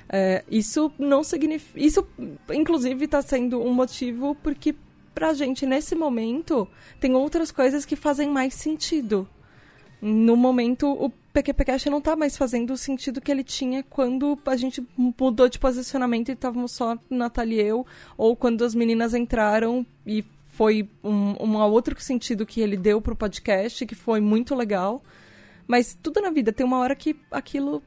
É, 0.08 0.46
isso 0.50 0.90
não 0.98 1.26
significa. 1.26 1.78
Isso, 1.78 2.08
inclusive, 2.54 3.04
está 3.04 3.22
sendo 3.22 3.62
um 3.62 3.74
motivo 3.74 4.34
porque 4.42 4.74
pra 5.14 5.34
gente, 5.34 5.66
nesse 5.66 5.94
momento, 5.94 6.66
tem 7.02 7.16
outras 7.16 7.52
coisas 7.52 7.84
que 7.84 7.98
fazem 7.98 8.30
mais 8.30 8.54
sentido. 8.54 9.28
No 10.02 10.36
momento, 10.36 10.88
o 10.88 11.10
PQPcast 11.34 11.90
não 11.90 12.00
tá 12.00 12.16
mais 12.16 12.38
fazendo 12.38 12.72
o 12.72 12.78
sentido 12.78 13.20
que 13.20 13.32
ele 13.32 13.44
tinha 13.44 13.84
quando 13.84 14.38
a 14.46 14.56
gente 14.56 14.86
mudou 14.96 15.50
de 15.50 15.58
posicionamento 15.58 16.30
e 16.30 16.34
estávamos 16.34 16.72
só 16.72 16.98
Natália 17.10 17.64
e 17.64 17.68
eu, 17.68 17.86
ou 18.16 18.36
quando 18.36 18.64
as 18.64 18.76
meninas 18.76 19.14
entraram 19.14 19.86
e 20.06 20.24
foi 20.50 20.90
um, 21.04 21.36
um 21.44 21.58
outro 21.58 22.00
sentido 22.02 22.46
que 22.46 22.62
ele 22.62 22.78
deu 22.78 23.02
pro 23.02 23.16
podcast, 23.16 23.86
que 23.86 23.96
foi 23.96 24.20
muito 24.20 24.56
legal. 24.56 25.04
Mas 25.68 25.98
tudo 26.02 26.22
na 26.22 26.30
vida 26.30 26.54
tem 26.54 26.66
uma 26.66 26.80
hora 26.80 26.96
que 26.96 27.16
aquilo 27.32 27.84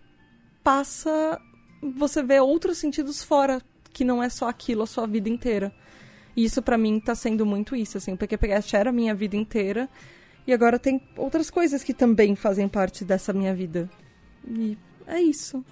passa 0.63 1.41
você 1.83 2.23
vê 2.23 2.39
outros 2.41 2.79
sentidos 2.79 3.23
fora, 3.23 3.63
que 3.93 4.05
não 4.05 4.23
é 4.23 4.29
só 4.29 4.49
aquilo 4.49 4.83
a 4.83 4.87
sua 4.87 5.07
vida 5.07 5.29
inteira. 5.29 5.73
E 6.37 6.45
isso 6.45 6.63
para 6.63 6.79
mim 6.79 7.01
tá 7.01 7.15
sendo 7.15 7.45
muito 7.45 7.75
isso, 7.75 7.99
assim, 7.99 8.13
o 8.13 8.17
PQPcast 8.17 8.77
era 8.77 8.91
a 8.91 8.93
minha 8.93 9.15
vida 9.15 9.37
inteira 9.37 9.89
e 10.47 10.53
agora 10.53 10.79
tem 10.79 11.01
outras 11.17 11.51
coisas 11.51 11.83
que 11.83 11.95
também 11.95 12.35
fazem 12.35 12.69
parte 12.69 13.05
dessa 13.05 13.33
minha 13.33 13.55
vida. 13.55 13.89
E 14.49 14.77
é 15.07 15.21
isso. 15.21 15.65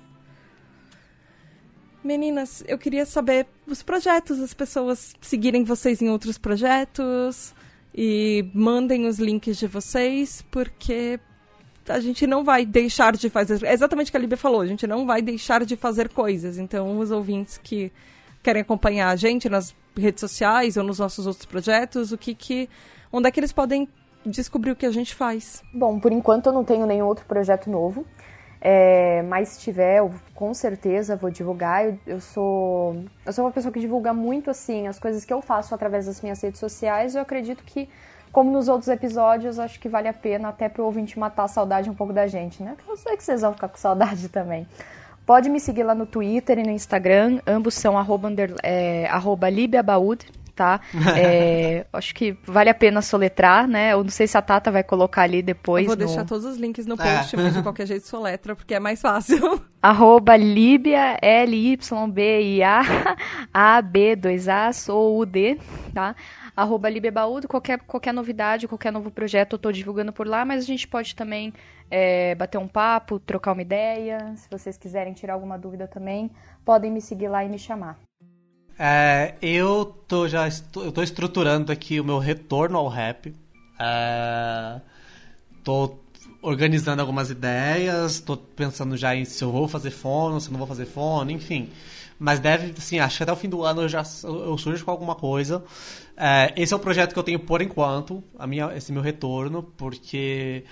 Meninas, 2.03 2.63
eu 2.67 2.79
queria 2.79 3.05
saber 3.05 3.47
os 3.67 3.83
projetos, 3.83 4.41
as 4.41 4.55
pessoas 4.55 5.15
seguirem 5.21 5.65
vocês 5.65 6.01
em 6.01 6.09
outros 6.09 6.39
projetos 6.39 7.55
e 7.95 8.49
mandem 8.55 9.07
os 9.07 9.19
links 9.19 9.57
de 9.57 9.67
vocês, 9.67 10.45
porque 10.51 11.19
a 11.89 11.99
gente 12.01 12.27
não 12.27 12.45
vai 12.45 12.65
deixar 12.65 13.17
de 13.17 13.29
fazer. 13.29 13.65
É 13.65 13.73
exatamente 13.73 14.09
o 14.09 14.11
que 14.13 14.17
a 14.17 14.21
Líbia 14.21 14.37
falou, 14.37 14.61
a 14.61 14.67
gente 14.67 14.87
não 14.87 15.07
vai 15.07 15.21
deixar 15.21 15.65
de 15.65 15.77
fazer 15.77 16.09
coisas. 16.09 16.59
Então, 16.59 16.99
os 16.99 17.11
ouvintes 17.11 17.59
que 17.59 17.91
querem 18.43 18.63
acompanhar 18.63 19.09
a 19.09 19.17
gente 19.17 19.49
nas 19.49 19.75
redes 19.97 20.21
sociais 20.21 20.77
ou 20.77 20.85
nos 20.85 20.99
nossos 20.99 21.27
outros 21.27 21.47
projetos, 21.47 22.13
o 22.13 22.19
que 22.19 22.35
que. 22.35 22.69
onde 23.13 23.29
é 23.29 23.31
que 23.31 23.41
eles 23.41 23.53
podem 23.53 23.89
descobrir 24.25 24.71
o 24.71 24.77
que 24.77 24.87
a 24.87 24.91
gente 24.91 25.15
faz? 25.15 25.63
Bom, 25.73 25.99
por 25.99 26.13
enquanto 26.13 26.47
eu 26.47 26.53
não 26.53 26.65
tenho 26.65 26.87
nenhum 26.87 27.07
outro 27.07 27.25
projeto 27.27 27.71
novo. 27.71 28.05
É, 28.61 29.23
mas 29.23 29.51
se 29.51 29.61
tiver, 29.61 29.99
eu 29.99 30.13
com 30.35 30.53
certeza 30.53 31.17
vou 31.17 31.31
divulgar. 31.31 31.87
Eu, 31.87 31.99
eu, 32.07 32.21
sou 32.21 33.05
eu 33.25 33.33
sou 33.33 33.45
uma 33.45 33.53
pessoa 33.53 33.73
que 33.73 33.81
divulga 33.81 34.13
muito 34.13 34.51
assim 34.51 34.89
as 34.89 34.99
coisas 34.99 35.25
que 35.25 35.33
eu 35.33 35.41
faço 35.41 35.75
através 35.75 36.07
das 36.07 36.21
minhas 36.21 36.43
redes 36.43 36.59
sociais. 36.59 37.15
Eu 37.15 37.23
acredito 37.23 37.63
que 37.65 37.89
como 38.33 38.51
nos 38.51 38.69
outros 38.69 38.89
episódios, 38.89 39.59
acho 39.59 39.81
que 39.81 39.89
vale 39.89 40.09
a 40.09 40.13
pena 40.13 40.49
até 40.49 40.69
para 40.69 40.83
o 40.83 40.85
ouvinte 40.85 41.19
matar 41.19 41.45
a 41.45 41.49
saudade 41.49 41.89
um 41.89 41.95
pouco 41.95 42.13
da 42.13 42.27
gente, 42.27 42.63
né? 42.63 42.77
Eu 42.87 42.97
sei 42.97 43.17
que 43.17 43.25
vocês 43.25 43.41
vão 43.41 43.53
ficar 43.55 43.69
com 43.69 43.77
saudade 43.77 44.29
também. 44.31 44.67
Pode 45.25 45.51
me 45.51 45.61
seguir 45.61 45.83
lá 45.83 45.95
no 45.95 46.07
Twitter 46.07 46.59
e 46.59 46.63
no 46.63 46.71
Instagram, 46.71 47.41
ambos 47.47 47.75
são 47.75 47.99
arroba, 47.99 48.31
é, 48.63 49.07
arroba 49.09 49.51
tá? 50.59 50.81
É, 51.17 51.87
acho 51.95 52.13
que 52.13 52.37
vale 52.45 52.69
a 52.69 52.75
pena 52.75 53.01
soletrar, 53.01 53.69
né? 53.69 53.93
Eu 53.93 54.03
não 54.03 54.11
sei 54.11 54.27
se 54.27 54.37
a 54.37 54.43
Tata 54.43 54.73
vai 54.73 54.83
colocar 54.83 55.23
ali 55.23 55.41
depois. 55.41 55.85
Eu 55.85 55.91
vou 55.91 55.97
no... 55.97 56.05
deixar 56.05 56.25
todos 56.25 56.45
os 56.45 56.59
links 56.59 56.85
no 56.85 56.97
post, 56.97 57.37
é. 57.37 57.39
mas 57.39 57.55
de 57.55 57.63
qualquer 57.63 57.87
jeito 57.87 58.09
soletra, 58.09 58.57
porque 58.57 58.75
é 58.75 58.81
mais 58.81 59.01
fácil. 59.01 59.63
Arroba 59.81 60.37
Líbia, 60.37 61.17
L-Y-B-I-A, 61.23 62.81
A-B-2-A, 63.55 64.73
sou 64.75 65.21
U-D, 65.21 65.61
tá? 65.95 66.17
arroba 66.57 66.91
Libebaúdo, 66.91 67.47
qualquer, 67.47 67.79
qualquer 67.79 68.13
novidade, 68.13 68.67
qualquer 68.67 68.91
novo 68.91 69.13
projeto 69.13 69.53
eu 69.53 69.57
estou 69.59 69.71
divulgando 69.71 70.13
por 70.13 70.27
lá, 70.27 70.45
mas 70.45 70.65
a 70.65 70.67
gente 70.67 70.89
pode 70.89 71.15
também 71.15 71.55
é, 71.89 72.35
bater 72.35 72.59
um 72.59 72.67
papo, 72.67 73.21
trocar 73.21 73.53
uma 73.53 73.63
ideia. 73.63 74.35
Se 74.35 74.51
vocês 74.51 74.77
quiserem 74.77 75.13
tirar 75.13 75.35
alguma 75.35 75.57
dúvida 75.57 75.87
também, 75.87 76.29
podem 76.65 76.91
me 76.91 77.01
seguir 77.01 77.29
lá 77.29 77.45
e 77.45 77.49
me 77.49 77.61
chamar. 77.61 77.97
É, 78.79 79.35
eu 79.43 79.85
tô 80.07 80.29
já 80.29 80.49
eu 80.77 80.93
tô 80.93 81.03
estruturando 81.03 81.73
aqui 81.73 81.99
o 81.99 82.05
meu 82.05 82.19
retorno 82.19 82.79
ao 82.79 82.89
rap. 82.89 83.35
É, 83.79 84.81
tô 85.65 85.99
organizando 86.41 87.01
algumas 87.03 87.31
ideias, 87.31 88.21
tô 88.21 88.37
pensando 88.37 88.97
já 88.97 89.17
em 89.17 89.25
se 89.25 89.43
eu 89.43 89.51
vou 89.51 89.67
fazer 89.67 89.91
fono, 89.91 90.41
se 90.41 90.49
eu 90.49 90.53
não 90.53 90.59
vou 90.59 90.69
fazer 90.69 90.87
fono, 90.87 91.31
enfim. 91.31 91.71
Mas 92.19 92.41
deve, 92.41 92.75
assim, 92.77 92.99
acho 93.01 93.17
que 93.17 93.23
até 93.23 93.33
o 93.33 93.37
fim 93.37 93.49
do 93.49 93.65
ano 93.65 93.83
eu 93.83 93.89
já 93.89 94.03
eu 94.25 94.57
surjo 94.59 94.85
com 94.85 94.91
alguma 94.91 95.15
coisa. 95.17 95.65
É, 96.17 96.53
esse 96.57 96.73
é 96.73 96.77
o 96.77 96.81
projeto 96.81 97.13
que 97.13 97.19
eu 97.19 97.23
tenho 97.23 97.41
por 97.41 97.63
enquanto, 97.63 98.23
a 98.39 98.47
minha, 98.47 98.73
esse 98.77 98.93
meu 98.93 99.03
retorno, 99.03 99.63
porque 99.77 100.65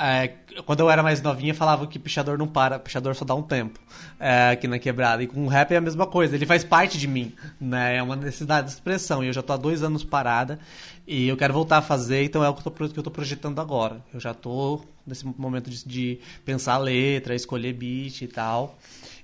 é, 0.00 0.28
quando 0.64 0.80
eu 0.80 0.90
era 0.90 1.02
mais 1.02 1.20
novinha 1.20 1.54
falava 1.54 1.86
que 1.86 1.98
pichador 1.98 2.38
não 2.38 2.48
para, 2.48 2.78
pichador 2.78 3.14
só 3.14 3.22
dá 3.22 3.34
um 3.34 3.42
tempo 3.42 3.78
é, 4.18 4.50
aqui 4.52 4.66
na 4.66 4.78
quebrada. 4.78 5.22
E 5.22 5.26
com 5.26 5.44
o 5.44 5.48
rap 5.48 5.72
é 5.72 5.76
a 5.76 5.80
mesma 5.80 6.06
coisa, 6.06 6.34
ele 6.34 6.46
faz 6.46 6.64
parte 6.64 6.96
de 6.96 7.06
mim, 7.06 7.34
né? 7.60 7.96
É 7.96 8.02
uma 8.02 8.16
necessidade 8.16 8.68
de 8.68 8.72
expressão. 8.72 9.22
E 9.22 9.26
eu 9.26 9.32
já 9.32 9.42
tô 9.42 9.52
há 9.52 9.58
dois 9.58 9.82
anos 9.82 10.02
parada 10.02 10.58
e 11.06 11.28
eu 11.28 11.36
quero 11.36 11.52
voltar 11.52 11.78
a 11.78 11.82
fazer, 11.82 12.24
então 12.24 12.42
é 12.42 12.48
o 12.48 12.54
que 12.54 12.66
eu 12.66 12.72
tô, 12.72 12.88
que 12.88 12.98
eu 12.98 13.02
tô 13.02 13.10
projetando 13.10 13.60
agora. 13.60 14.02
Eu 14.14 14.18
já 14.18 14.32
tô 14.32 14.82
nesse 15.06 15.26
momento 15.26 15.68
de, 15.68 15.86
de 15.86 16.20
pensar 16.46 16.74
a 16.74 16.78
letra, 16.78 17.34
escolher 17.34 17.74
beat 17.74 18.22
e 18.22 18.26
tal. 18.26 18.78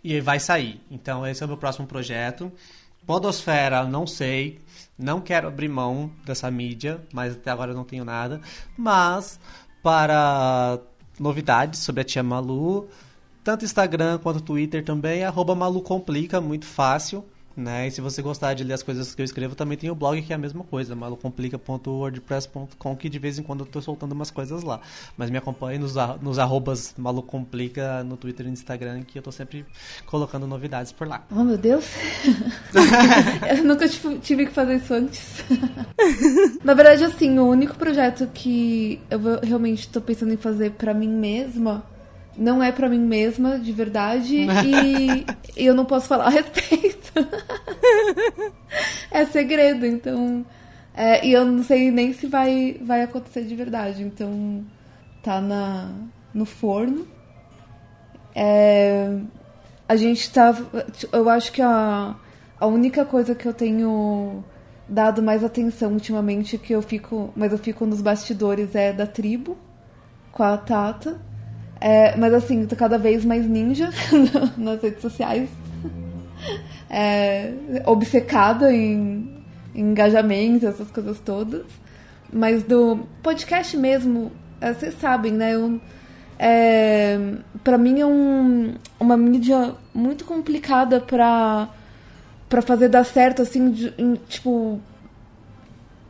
E 0.04 0.20
vai 0.20 0.38
sair. 0.38 0.78
Então 0.90 1.26
esse 1.26 1.42
é 1.42 1.46
o 1.46 1.48
meu 1.48 1.56
próximo 1.56 1.86
projeto. 1.86 2.52
Podosfera, 3.06 3.84
não 3.84 4.06
sei. 4.06 4.60
Não 4.98 5.20
quero 5.20 5.48
abrir 5.48 5.68
mão 5.68 6.10
dessa 6.24 6.50
mídia, 6.50 7.00
mas 7.12 7.34
até 7.34 7.50
agora 7.50 7.70
eu 7.70 7.76
não 7.76 7.84
tenho 7.84 8.04
nada. 8.04 8.40
Mas 8.76 9.38
para 9.86 10.80
novidades 11.16 11.78
sobre 11.78 12.00
a 12.00 12.04
tia 12.04 12.20
Malu, 12.20 12.88
tanto 13.44 13.64
Instagram 13.64 14.18
quanto 14.18 14.40
Twitter 14.40 14.84
também, 14.84 15.22
arroba 15.22 15.54
Malu 15.54 15.80
Complica, 15.80 16.40
muito 16.40 16.66
fácil. 16.66 17.24
Né? 17.56 17.86
E 17.86 17.90
se 17.90 18.02
você 18.02 18.20
gostar 18.20 18.52
de 18.52 18.62
ler 18.62 18.74
as 18.74 18.82
coisas 18.82 19.14
que 19.14 19.22
eu 19.22 19.24
escrevo, 19.24 19.54
também 19.54 19.78
tem 19.78 19.90
o 19.90 19.94
blog 19.94 20.20
que 20.20 20.30
é 20.30 20.36
a 20.36 20.38
mesma 20.38 20.62
coisa, 20.62 20.94
malucomplica.wordpress.com, 20.94 22.96
que 22.96 23.08
de 23.08 23.18
vez 23.18 23.38
em 23.38 23.42
quando 23.42 23.60
eu 23.60 23.66
tô 23.66 23.80
soltando 23.80 24.12
umas 24.12 24.30
coisas 24.30 24.62
lá. 24.62 24.78
Mas 25.16 25.30
me 25.30 25.38
acompanhe 25.38 25.78
nos, 25.78 25.94
nos 26.20 26.38
arrobas 26.38 26.94
malucomplica 26.98 28.04
no 28.04 28.18
Twitter 28.18 28.44
e 28.44 28.50
no 28.50 28.52
Instagram, 28.52 29.04
que 29.04 29.18
eu 29.18 29.22
tô 29.22 29.32
sempre 29.32 29.64
colocando 30.04 30.46
novidades 30.46 30.92
por 30.92 31.08
lá. 31.08 31.24
Oh, 31.30 31.42
meu 31.42 31.56
Deus! 31.56 31.86
eu 33.56 33.64
nunca 33.64 33.88
tive 33.88 34.44
que 34.44 34.52
fazer 34.52 34.76
isso 34.76 34.92
antes. 34.92 35.42
Na 36.62 36.74
verdade, 36.74 37.04
assim, 37.04 37.38
o 37.38 37.46
único 37.46 37.74
projeto 37.76 38.26
que 38.34 39.00
eu 39.08 39.18
realmente 39.42 39.88
tô 39.88 40.02
pensando 40.02 40.34
em 40.34 40.36
fazer 40.36 40.72
para 40.72 40.92
mim 40.92 41.08
mesma 41.08 41.82
não 42.36 42.62
é 42.62 42.70
para 42.70 42.88
mim 42.88 42.98
mesma, 42.98 43.58
de 43.58 43.72
verdade, 43.72 44.36
e 45.56 45.56
eu 45.56 45.74
não 45.74 45.84
posso 45.84 46.06
falar 46.06 46.26
a 46.26 46.30
respeito. 46.30 46.95
é 49.10 49.24
segredo, 49.26 49.86
então. 49.86 50.44
É, 50.94 51.26
e 51.26 51.32
eu 51.32 51.44
não 51.44 51.62
sei 51.62 51.90
nem 51.90 52.12
se 52.12 52.26
vai, 52.26 52.80
vai 52.82 53.02
acontecer 53.02 53.44
de 53.44 53.54
verdade, 53.54 54.02
então 54.02 54.64
tá 55.22 55.40
na, 55.40 55.90
no 56.32 56.46
forno. 56.46 57.06
É, 58.34 59.18
a 59.88 59.96
gente 59.96 60.30
tá. 60.30 60.54
Eu 61.12 61.28
acho 61.28 61.52
que 61.52 61.62
a, 61.62 62.14
a 62.58 62.66
única 62.66 63.04
coisa 63.04 63.34
que 63.34 63.46
eu 63.46 63.54
tenho 63.54 64.44
dado 64.88 65.22
mais 65.22 65.42
atenção 65.42 65.92
ultimamente 65.92 66.58
que 66.58 66.72
eu 66.72 66.82
fico. 66.82 67.32
Mas 67.36 67.52
eu 67.52 67.58
fico 67.58 67.86
nos 67.86 68.00
bastidores 68.00 68.74
é 68.74 68.92
da 68.92 69.06
tribo 69.06 69.56
com 70.32 70.42
a 70.42 70.56
Tata. 70.56 71.20
É, 71.80 72.16
mas 72.16 72.32
assim, 72.32 72.66
tô 72.66 72.74
cada 72.74 72.98
vez 72.98 73.24
mais 73.24 73.46
ninja 73.46 73.90
nas 74.56 74.82
redes 74.82 75.02
sociais. 75.02 75.48
É, 76.88 77.52
obcecada 77.84 78.72
em, 78.72 79.42
em 79.74 79.90
engajamento, 79.90 80.66
essas 80.66 80.90
coisas 80.90 81.18
todas. 81.20 81.64
Mas 82.32 82.62
do 82.62 83.06
podcast 83.22 83.76
mesmo, 83.76 84.32
é, 84.60 84.72
vocês 84.72 84.94
sabem, 85.00 85.32
né? 85.32 85.54
Eu, 85.54 85.80
é, 86.38 87.18
pra 87.64 87.78
mim 87.78 88.00
é 88.00 88.06
um, 88.06 88.74
uma 89.00 89.16
mídia 89.16 89.74
muito 89.94 90.24
complicada 90.24 91.00
pra, 91.00 91.68
pra 92.48 92.62
fazer 92.62 92.88
dar 92.88 93.04
certo, 93.04 93.42
assim, 93.42 93.70
de, 93.70 93.94
em, 93.96 94.14
tipo, 94.28 94.80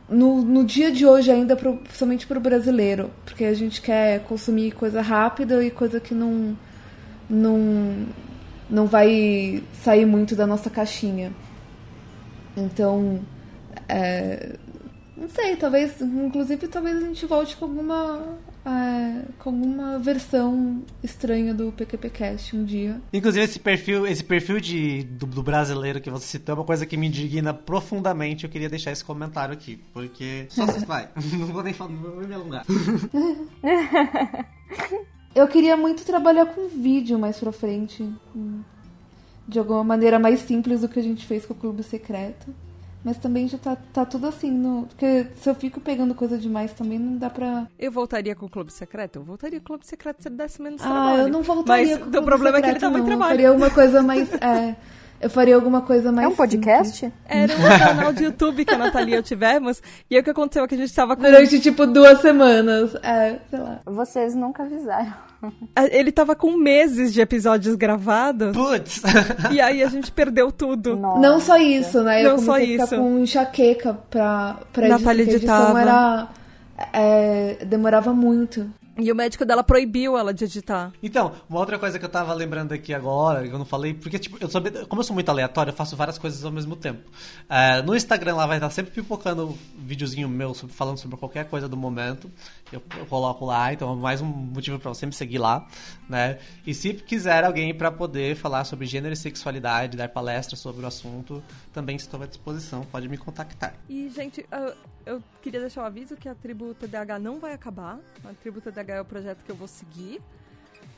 no, 0.09 0.41
no 0.41 0.63
dia 0.63 0.91
de 0.91 1.05
hoje 1.05 1.31
ainda, 1.31 1.55
pro, 1.55 1.77
principalmente 1.77 2.27
para 2.27 2.37
o 2.37 2.41
brasileiro, 2.41 3.11
porque 3.25 3.45
a 3.45 3.53
gente 3.53 3.81
quer 3.81 4.21
consumir 4.23 4.71
coisa 4.71 5.01
rápida 5.01 5.63
e 5.63 5.71
coisa 5.71 5.99
que 5.99 6.13
não, 6.13 6.57
não, 7.29 8.05
não 8.69 8.85
vai 8.85 9.63
sair 9.83 10.05
muito 10.05 10.35
da 10.35 10.45
nossa 10.45 10.69
caixinha. 10.69 11.33
Então, 12.55 13.19
é, 13.87 14.57
não 15.15 15.29
sei, 15.29 15.55
talvez, 15.55 15.99
inclusive, 16.01 16.67
talvez 16.67 16.97
a 16.97 17.01
gente 17.01 17.25
volte 17.25 17.57
com 17.57 17.65
alguma, 17.65 18.37
é, 18.63 19.23
com 19.39 19.49
uma 19.49 19.97
versão 19.97 20.83
estranha 21.03 21.53
do 21.53 21.71
PQPcast 21.71 22.55
um 22.55 22.63
dia. 22.63 23.01
Inclusive, 23.11 23.43
esse 23.43 23.59
perfil, 23.59 24.05
esse 24.05 24.23
perfil 24.23 24.59
de, 24.59 25.03
do, 25.03 25.25
do, 25.25 25.41
brasileiro 25.41 25.99
que 25.99 26.09
você 26.09 26.27
citou 26.27 26.53
é 26.53 26.57
uma 26.59 26.65
coisa 26.65 26.85
que 26.85 26.95
me 26.95 27.07
indigna 27.07 27.53
profundamente. 27.53 28.43
Eu 28.43 28.49
queria 28.49 28.69
deixar 28.69 28.91
esse 28.91 29.03
comentário 29.03 29.53
aqui, 29.53 29.79
porque. 29.91 30.45
Só 30.49 30.65
vai. 30.65 31.09
não 31.33 31.47
vou 31.47 31.63
nem 31.63 31.73
falar, 31.73 31.91
não 31.91 32.01
vou 32.01 32.27
me 32.27 32.35
alongar. 32.35 32.65
eu 35.37 35.47
queria 35.47 35.77
muito 35.77 36.03
trabalhar 36.03 36.47
com 36.47 36.67
vídeo 36.67 37.19
mais 37.19 37.39
pra 37.39 37.51
frente. 37.51 38.07
De 39.47 39.59
alguma 39.59 39.83
maneira 39.83 40.19
mais 40.19 40.41
simples 40.41 40.81
do 40.81 40.89
que 40.89 40.99
a 40.99 41.03
gente 41.03 41.25
fez 41.25 41.45
com 41.45 41.53
o 41.53 41.57
Clube 41.57 41.83
Secreto. 41.83 42.53
Mas 43.05 43.17
também 43.17 43.47
já 43.47 43.57
tá, 43.57 43.77
tá 43.93 44.03
tudo 44.03 44.27
assim, 44.27 44.51
no... 44.51 44.87
porque 44.87 45.27
se 45.41 45.49
eu 45.49 45.55
fico 45.55 45.79
pegando 45.79 46.13
coisa 46.13 46.37
demais 46.37 46.73
também 46.73 46.99
não 46.99 47.17
dá 47.17 47.29
pra. 47.29 47.67
Eu 47.79 47.91
voltaria 47.91 48.35
com 48.35 48.47
o 48.47 48.49
Clube 48.49 48.73
Secreto? 48.73 49.19
Eu 49.19 49.23
voltaria 49.23 49.59
com 49.59 49.63
o 49.63 49.67
Clube 49.67 49.87
Secreto 49.87 50.21
se 50.21 50.27
ele 50.27 50.35
desse 50.35 50.61
menos 50.61 50.81
ah, 50.81 50.85
trabalho. 50.85 51.15
Ah, 51.15 51.21
eu 51.21 51.29
não 51.29 51.41
voltaria 51.41 51.99
Mas 51.99 52.09
com 52.09 52.17
o, 52.17 52.21
o 52.21 52.25
problema 52.25 52.57
secreto, 52.57 52.75
é 52.75 52.79
que 52.79 52.85
ele 52.85 52.91
dá 52.91 52.97
muito 52.97 53.05
trabalho. 53.05 53.41
Eu 53.41 53.53
faria 53.53 53.53
uma 53.53 53.69
coisa 53.69 54.03
mais. 54.03 54.33
É... 54.41 54.75
Eu 55.19 55.29
faria 55.29 55.55
alguma 55.55 55.81
coisa 55.81 56.11
mais. 56.11 56.27
É 56.27 56.29
um 56.29 56.35
podcast? 56.35 56.97
Simples. 56.97 57.13
Era 57.25 57.53
um 57.55 57.79
canal 57.79 58.13
de 58.13 58.23
YouTube 58.25 58.65
que 58.65 58.73
a 58.73 58.77
Natalia 58.77 59.15
e 59.15 59.17
eu 59.17 59.23
tivemos. 59.23 59.81
E 60.09 60.15
aí 60.15 60.21
o 60.21 60.23
que 60.23 60.29
aconteceu 60.29 60.63
é 60.63 60.67
que 60.67 60.75
a 60.75 60.77
gente 60.77 60.93
tava 60.93 61.15
com. 61.15 61.23
Durante, 61.23 61.59
tipo, 61.59 61.87
duas 61.87 62.21
semanas. 62.21 62.93
É, 62.95 63.39
sei 63.49 63.59
lá. 63.59 63.79
Vocês 63.85 64.35
nunca 64.35 64.63
avisaram. 64.63 65.13
Ele 65.91 66.11
tava 66.11 66.35
com 66.35 66.57
meses 66.57 67.13
de 67.13 67.21
episódios 67.21 67.75
gravados. 67.75 68.51
Putz! 68.55 69.01
E 69.51 69.61
aí 69.61 69.83
a 69.83 69.87
gente 69.87 70.11
perdeu 70.11 70.51
tudo. 70.51 70.95
Nossa. 70.95 71.19
Não 71.19 71.39
só 71.39 71.57
isso, 71.57 72.01
né? 72.03 72.23
Eu 72.23 72.31
Não 72.31 72.39
só 72.39 72.57
isso. 72.57 72.95
com 72.95 73.19
enxaqueca 73.19 73.93
pra, 74.09 74.57
pra 74.73 74.87
Natália 74.87 75.23
editar. 75.23 75.57
A 75.57 75.61
edição 75.63 75.77
era. 75.77 76.27
É, 76.93 77.65
demorava 77.65 78.13
muito. 78.13 78.69
E 78.97 79.11
o 79.11 79.15
médico 79.15 79.45
dela 79.45 79.63
proibiu 79.63 80.17
ela 80.17 80.33
de 80.33 80.43
editar. 80.45 80.91
Então, 81.01 81.33
uma 81.49 81.59
outra 81.59 81.77
coisa 81.77 81.99
que 81.99 82.05
eu 82.05 82.09
tava 82.09 82.33
lembrando 82.33 82.73
aqui 82.73 82.93
agora, 82.93 83.47
que 83.47 83.53
eu 83.53 83.57
não 83.57 83.65
falei, 83.65 83.93
porque, 83.93 84.17
tipo, 84.17 84.37
eu 84.39 84.49
sou, 84.49 84.61
como 84.87 85.01
eu 85.01 85.03
sou 85.03 85.13
muito 85.13 85.29
aleatório, 85.29 85.71
eu 85.71 85.75
faço 85.75 85.95
várias 85.95 86.17
coisas 86.17 86.43
ao 86.43 86.51
mesmo 86.51 86.75
tempo. 86.75 87.09
É, 87.49 87.81
no 87.81 87.95
Instagram 87.95 88.35
lá 88.35 88.45
vai 88.47 88.57
estar 88.57 88.69
sempre 88.69 88.91
pipocando 88.91 89.57
videozinho 89.77 90.27
meu 90.27 90.53
sobre, 90.53 90.75
falando 90.75 90.97
sobre 90.97 91.17
qualquer 91.17 91.45
coisa 91.45 91.67
do 91.67 91.77
momento. 91.77 92.31
Eu, 92.71 92.81
eu 92.97 93.05
coloco 93.05 93.45
lá, 93.45 93.71
então 93.71 93.93
é 93.93 93.95
mais 93.95 94.21
um 94.21 94.25
motivo 94.25 94.79
para 94.79 94.89
você 94.89 95.05
me 95.05 95.13
seguir 95.13 95.37
lá, 95.37 95.67
né? 96.09 96.39
E 96.65 96.73
se 96.73 96.93
quiser 96.93 97.43
alguém 97.43 97.73
para 97.73 97.91
poder 97.91 98.35
falar 98.35 98.63
sobre 98.63 98.85
gênero 98.85 99.13
e 99.13 99.17
sexualidade, 99.17 99.95
dar 99.95 100.09
palestras 100.09 100.59
sobre 100.59 100.83
o 100.83 100.87
assunto, 100.87 101.43
também 101.73 101.95
estou 101.95 102.21
à 102.21 102.25
disposição, 102.25 102.81
pode 102.91 103.07
me 103.07 103.17
contactar. 103.17 103.73
E, 103.87 104.09
gente, 104.09 104.45
eu, 104.51 104.73
eu 105.07 105.23
queria 105.41 105.61
deixar 105.61 105.83
o 105.83 105.85
aviso 105.85 106.15
que 106.15 106.27
a 106.27 106.35
tribo 106.35 106.73
TDAH 106.73 107.17
não 107.19 107.39
vai 107.39 107.53
acabar. 107.53 107.99
A 108.23 108.33
tribo 108.33 108.59
TDAH 108.59 108.95
é 108.95 109.01
o 109.01 109.05
projeto 109.05 109.43
que 109.43 109.51
eu 109.51 109.55
vou 109.55 109.67
seguir. 109.67 110.21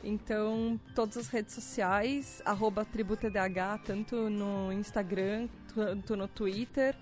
Então, 0.02 0.80
todas 0.94 1.16
as 1.16 1.28
redes 1.28 1.54
sociais, 1.54 2.40
arroba 2.44 2.84
TribuTDH, 2.84 3.84
tanto 3.84 4.30
no 4.30 4.72
Instagram, 4.72 5.48
tanto 5.74 6.16
no 6.16 6.26
Twitter. 6.26 6.96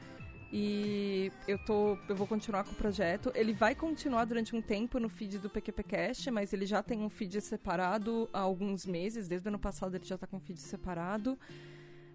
E 0.52 1.30
eu, 1.46 1.58
tô, 1.58 1.96
eu 2.08 2.16
vou 2.16 2.26
continuar 2.26 2.64
com 2.64 2.72
o 2.72 2.74
projeto. 2.74 3.30
Ele 3.34 3.52
vai 3.52 3.74
continuar 3.74 4.24
durante 4.24 4.56
um 4.56 4.62
tempo 4.62 4.98
no 4.98 5.08
feed 5.08 5.38
do 5.38 5.48
PQPcast, 5.48 6.30
mas 6.30 6.52
ele 6.52 6.66
já 6.66 6.82
tem 6.82 7.00
um 7.00 7.08
feed 7.08 7.40
separado 7.40 8.28
há 8.32 8.40
alguns 8.40 8.84
meses. 8.84 9.28
Desde 9.28 9.46
o 9.46 9.50
ano 9.50 9.58
passado 9.58 9.94
ele 9.94 10.04
já 10.04 10.16
está 10.16 10.26
com 10.26 10.38
um 10.38 10.40
feed 10.40 10.60
separado. 10.60 11.38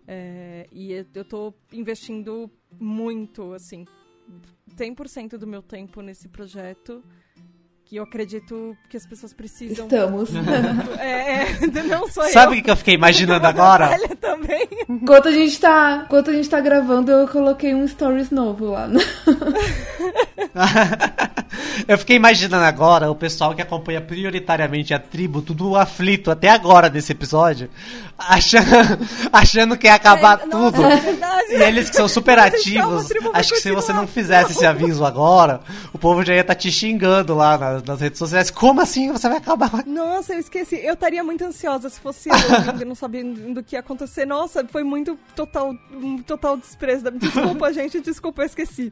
É, 0.05 0.67
e 0.71 0.91
eu 0.91 1.21
estou 1.21 1.55
investindo 1.71 2.51
muito, 2.77 3.53
assim, 3.53 3.85
100% 4.77 5.37
do 5.37 5.47
meu 5.47 5.61
tempo 5.61 6.01
nesse 6.01 6.27
projeto 6.27 7.03
que 7.85 7.97
eu 7.97 8.03
acredito 8.03 8.75
que 8.89 8.97
as 8.97 9.05
pessoas 9.05 9.33
precisam. 9.33 9.85
Estamos. 9.85 10.31
É, 10.99 11.43
é, 11.43 11.83
não 11.83 12.07
sou 12.07 12.23
Sabe 12.29 12.59
o 12.59 12.63
que 12.63 12.71
eu 12.71 12.75
fiquei 12.75 12.93
imaginando 12.95 13.45
agora? 13.45 13.89
também. 14.19 14.67
Enquanto 14.87 15.27
a 15.27 15.31
gente 15.31 15.59
tá, 15.59 16.03
enquanto 16.05 16.29
a 16.29 16.33
gente 16.33 16.49
tá 16.49 16.59
gravando, 16.59 17.11
eu 17.11 17.27
coloquei 17.27 17.75
um 17.75 17.87
stories 17.87 18.31
novo 18.31 18.71
lá. 18.71 18.89
eu 21.87 21.97
fiquei 21.97 22.15
imaginando 22.15 22.63
agora 22.63 23.09
o 23.09 23.15
pessoal 23.15 23.53
que 23.53 23.61
acompanha 23.61 24.01
prioritariamente 24.01 24.93
a 24.93 24.99
tribo, 24.99 25.41
tudo 25.41 25.75
aflito 25.75 26.31
até 26.31 26.49
agora 26.49 26.89
desse 26.89 27.11
episódio, 27.11 27.69
achando, 28.17 28.67
achando 29.31 29.77
que 29.77 29.87
ia 29.87 29.95
acabar 29.95 30.39
é, 30.39 30.47
tudo. 30.47 30.81
Nossa, 30.81 31.53
é 31.53 31.59
e 31.59 31.63
eles 31.63 31.89
que 31.89 31.95
são 31.95 32.07
super 32.07 32.39
ativos, 32.39 33.09
acho 33.33 33.53
que 33.53 33.61
se 33.61 33.71
você 33.71 33.93
não 33.93 34.07
fizesse 34.07 34.51
esse 34.51 34.65
aviso 34.65 35.05
agora, 35.05 35.61
o 35.91 35.97
povo 35.97 36.23
já 36.23 36.33
ia 36.33 36.41
estar 36.41 36.55
tá 36.55 36.59
te 36.59 36.71
xingando 36.71 37.35
lá 37.35 37.57
nas, 37.57 37.83
nas, 37.83 38.01
redes 38.01 38.19
sociais. 38.19 38.49
Como 38.49 38.81
assim 38.81 39.11
você 39.11 39.27
vai 39.27 39.37
acabar? 39.37 39.85
Nossa, 39.85 40.33
eu 40.33 40.39
esqueci. 40.39 40.75
Eu 40.75 40.93
estaria 40.93 41.23
muito 41.23 41.43
ansiosa 41.43 41.89
se 41.89 41.99
fosse 41.99 42.29
eu, 42.29 42.35
eu 42.79 42.85
não 42.85 42.95
sabia 42.95 43.23
do 43.23 43.63
que 43.63 43.75
ia 43.75 43.79
acontecer. 43.79 44.25
Nossa, 44.25 44.65
foi 44.67 44.83
muito 44.83 45.17
total, 45.35 45.73
total 46.25 46.57
desprezo. 46.57 47.11
Desculpa, 47.11 47.71
gente, 47.73 47.99
desculpa, 48.01 48.41
eu 48.41 48.45
esqueci. 48.45 48.91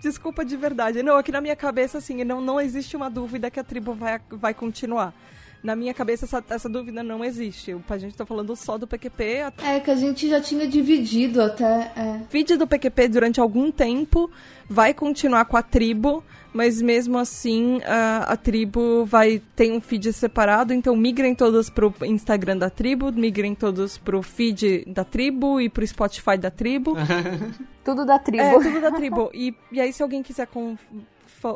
desculpa 0.00 0.44
de 0.44 0.56
verdade. 0.56 0.89
Não, 1.02 1.16
aqui 1.16 1.32
na 1.32 1.40
minha 1.40 1.56
cabeça, 1.56 1.98
assim, 1.98 2.24
não, 2.24 2.40
não 2.40 2.60
existe 2.60 2.96
uma 2.96 3.08
dúvida 3.08 3.50
que 3.50 3.60
a 3.60 3.64
tribo 3.64 3.94
vai, 3.94 4.20
vai 4.30 4.54
continuar 4.54 5.14
na 5.62 5.76
minha 5.76 5.92
cabeça 5.92 6.24
essa, 6.24 6.42
essa 6.48 6.68
dúvida 6.68 7.02
não 7.02 7.24
existe. 7.24 7.76
A 7.88 7.98
gente 7.98 8.16
tá 8.16 8.24
falando 8.24 8.54
só 8.56 8.78
do 8.78 8.86
PQP. 8.86 9.24
É, 9.62 9.80
que 9.80 9.90
a 9.90 9.96
gente 9.96 10.28
já 10.28 10.40
tinha 10.40 10.66
dividido 10.66 11.42
até. 11.42 11.92
É. 11.96 12.20
Vídeo 12.30 12.56
do 12.56 12.66
PQP 12.66 13.08
durante 13.08 13.40
algum 13.40 13.70
tempo 13.70 14.30
vai 14.68 14.94
continuar 14.94 15.44
com 15.44 15.56
a 15.56 15.62
tribo, 15.62 16.24
mas 16.52 16.80
mesmo 16.80 17.18
assim 17.18 17.80
a, 17.84 18.32
a 18.32 18.36
tribo 18.36 19.04
vai 19.04 19.42
ter 19.54 19.70
um 19.72 19.80
feed 19.80 20.12
separado, 20.12 20.72
então 20.72 20.96
migrem 20.96 21.34
todos 21.34 21.68
pro 21.68 21.92
Instagram 22.02 22.56
da 22.56 22.70
tribo, 22.70 23.12
migrem 23.12 23.54
todos 23.54 23.98
pro 23.98 24.22
feed 24.22 24.84
da 24.86 25.04
tribo 25.04 25.60
e 25.60 25.68
pro 25.68 25.86
Spotify 25.86 26.38
da 26.38 26.50
tribo. 26.50 26.94
tudo 27.84 28.06
da 28.06 28.18
tribo. 28.18 28.42
É, 28.42 28.52
tudo 28.62 28.80
da 28.80 28.92
tribo. 28.92 29.30
E, 29.34 29.54
e 29.72 29.80
aí 29.80 29.92
se 29.92 30.02
alguém 30.02 30.22
quiser 30.22 30.46
com, 30.46 30.76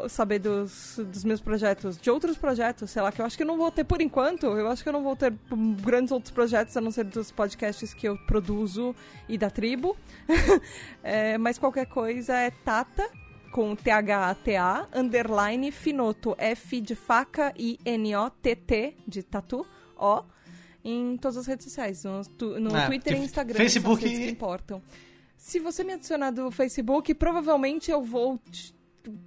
saber 0.09 0.39
dos, 0.39 0.99
dos 0.99 1.25
meus 1.25 1.41
projetos, 1.41 1.97
de 1.97 2.11
outros 2.11 2.37
projetos, 2.37 2.91
sei 2.91 3.03
lá, 3.03 3.13
que 3.13 3.21
eu 3.21 3.27
acho 3.27 3.37
que 3.37 3.43
eu 3.43 3.47
não 3.47 3.57
vou 3.57 3.71
ter 3.71 3.85
por 3.85 4.01
enquanto, 4.01 4.47
eu 4.47 4.69
acho 4.69 4.83
que 4.83 4.89
eu 4.89 4.93
não 4.93 5.03
vou 5.03 5.15
ter 5.15 5.33
grandes 5.83 6.11
outros 6.13 6.33
projetos, 6.33 6.77
a 6.77 6.81
não 6.81 6.91
ser 6.91 7.05
dos 7.05 7.31
podcasts 7.31 7.93
que 7.93 8.09
eu 8.09 8.17
produzo 8.27 8.95
e 9.29 9.37
da 9.37 9.51
tribo. 9.51 9.97
é, 11.03 11.37
mas 11.39 11.59
qualquer 11.59 11.87
coisa 11.87 12.35
é 12.35 12.51
Tata, 12.51 13.09
com 13.53 13.77
T-H-A-T-A, 13.77 14.89
underline, 14.93 15.71
Finoto, 15.71 16.35
F 16.39 16.81
de 16.81 16.95
faca 16.95 17.53
e 17.57 17.79
N-O-T-T, 17.85 18.97
de 19.07 19.23
tatu, 19.23 19.65
O, 19.97 20.25
em 20.85 21.17
todas 21.17 21.37
as 21.37 21.47
redes 21.47 21.65
sociais, 21.65 22.03
no, 22.03 22.21
no 22.59 22.77
é, 22.77 22.87
Twitter 22.87 23.15
e 23.15 23.25
Instagram, 23.25 23.57
Facebook 23.57 24.01
são 24.01 24.11
as 24.11 24.13
redes 24.13 24.27
que 24.27 24.33
importam. 24.33 24.83
Se 25.37 25.61
você 25.61 25.85
me 25.85 25.93
adicionar 25.93 26.31
do 26.31 26.51
Facebook, 26.51 27.15
provavelmente 27.15 27.91
eu 27.91 28.03
vou 28.03 28.41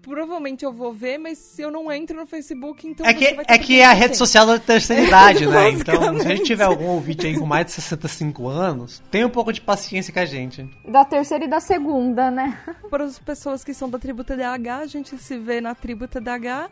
provavelmente 0.02 0.66
eu 0.66 0.72
vou 0.74 0.94
ver, 0.94 1.18
mas 1.18 1.38
se 1.38 1.62
eu 1.62 1.72
não 1.72 1.92
entro 1.92 2.18
no 2.18 2.26
Facebook, 2.26 2.88
então. 2.88 3.06
É 3.06 3.14
que, 3.14 3.26
é, 3.26 3.58
que 3.58 3.80
é 3.80 3.86
a 3.86 3.94
rede 3.94 4.18
social 4.18 4.46
da 4.46 4.60
terceira 4.60 5.04
idade, 5.04 5.46
né? 5.46 5.70
Então, 5.70 6.20
se 6.20 6.28
a 6.28 6.36
gente 6.36 6.46
tiver 6.46 6.64
algum 6.64 6.88
ouvinte 6.88 7.28
aí 7.28 7.38
com 7.38 7.46
mais 7.46 7.68
de 7.68 7.74
65 7.74 8.48
anos, 8.48 9.02
tenha 9.12 9.28
um 9.28 9.30
pouco 9.30 9.54
de 9.54 9.62
paciência 9.62 10.12
com 10.12 10.20
a 10.20 10.26
gente. 10.26 10.68
Da 10.88 11.06
terceira 11.06 11.46
e 11.46 11.48
da 11.48 11.60
segunda, 11.60 12.32
né? 12.32 12.58
Para 12.90 13.04
as 13.04 13.20
pessoas 13.20 13.64
que 13.64 13.74
são 13.74 13.90
da 13.90 14.00
tribo 14.00 14.24
TDAH, 14.24 14.80
a 14.80 14.88
gente 14.88 15.18
se 15.18 15.38
vê 15.38 15.62
na 15.62 15.76
tribo 15.76 16.08
TDAH. 16.08 16.70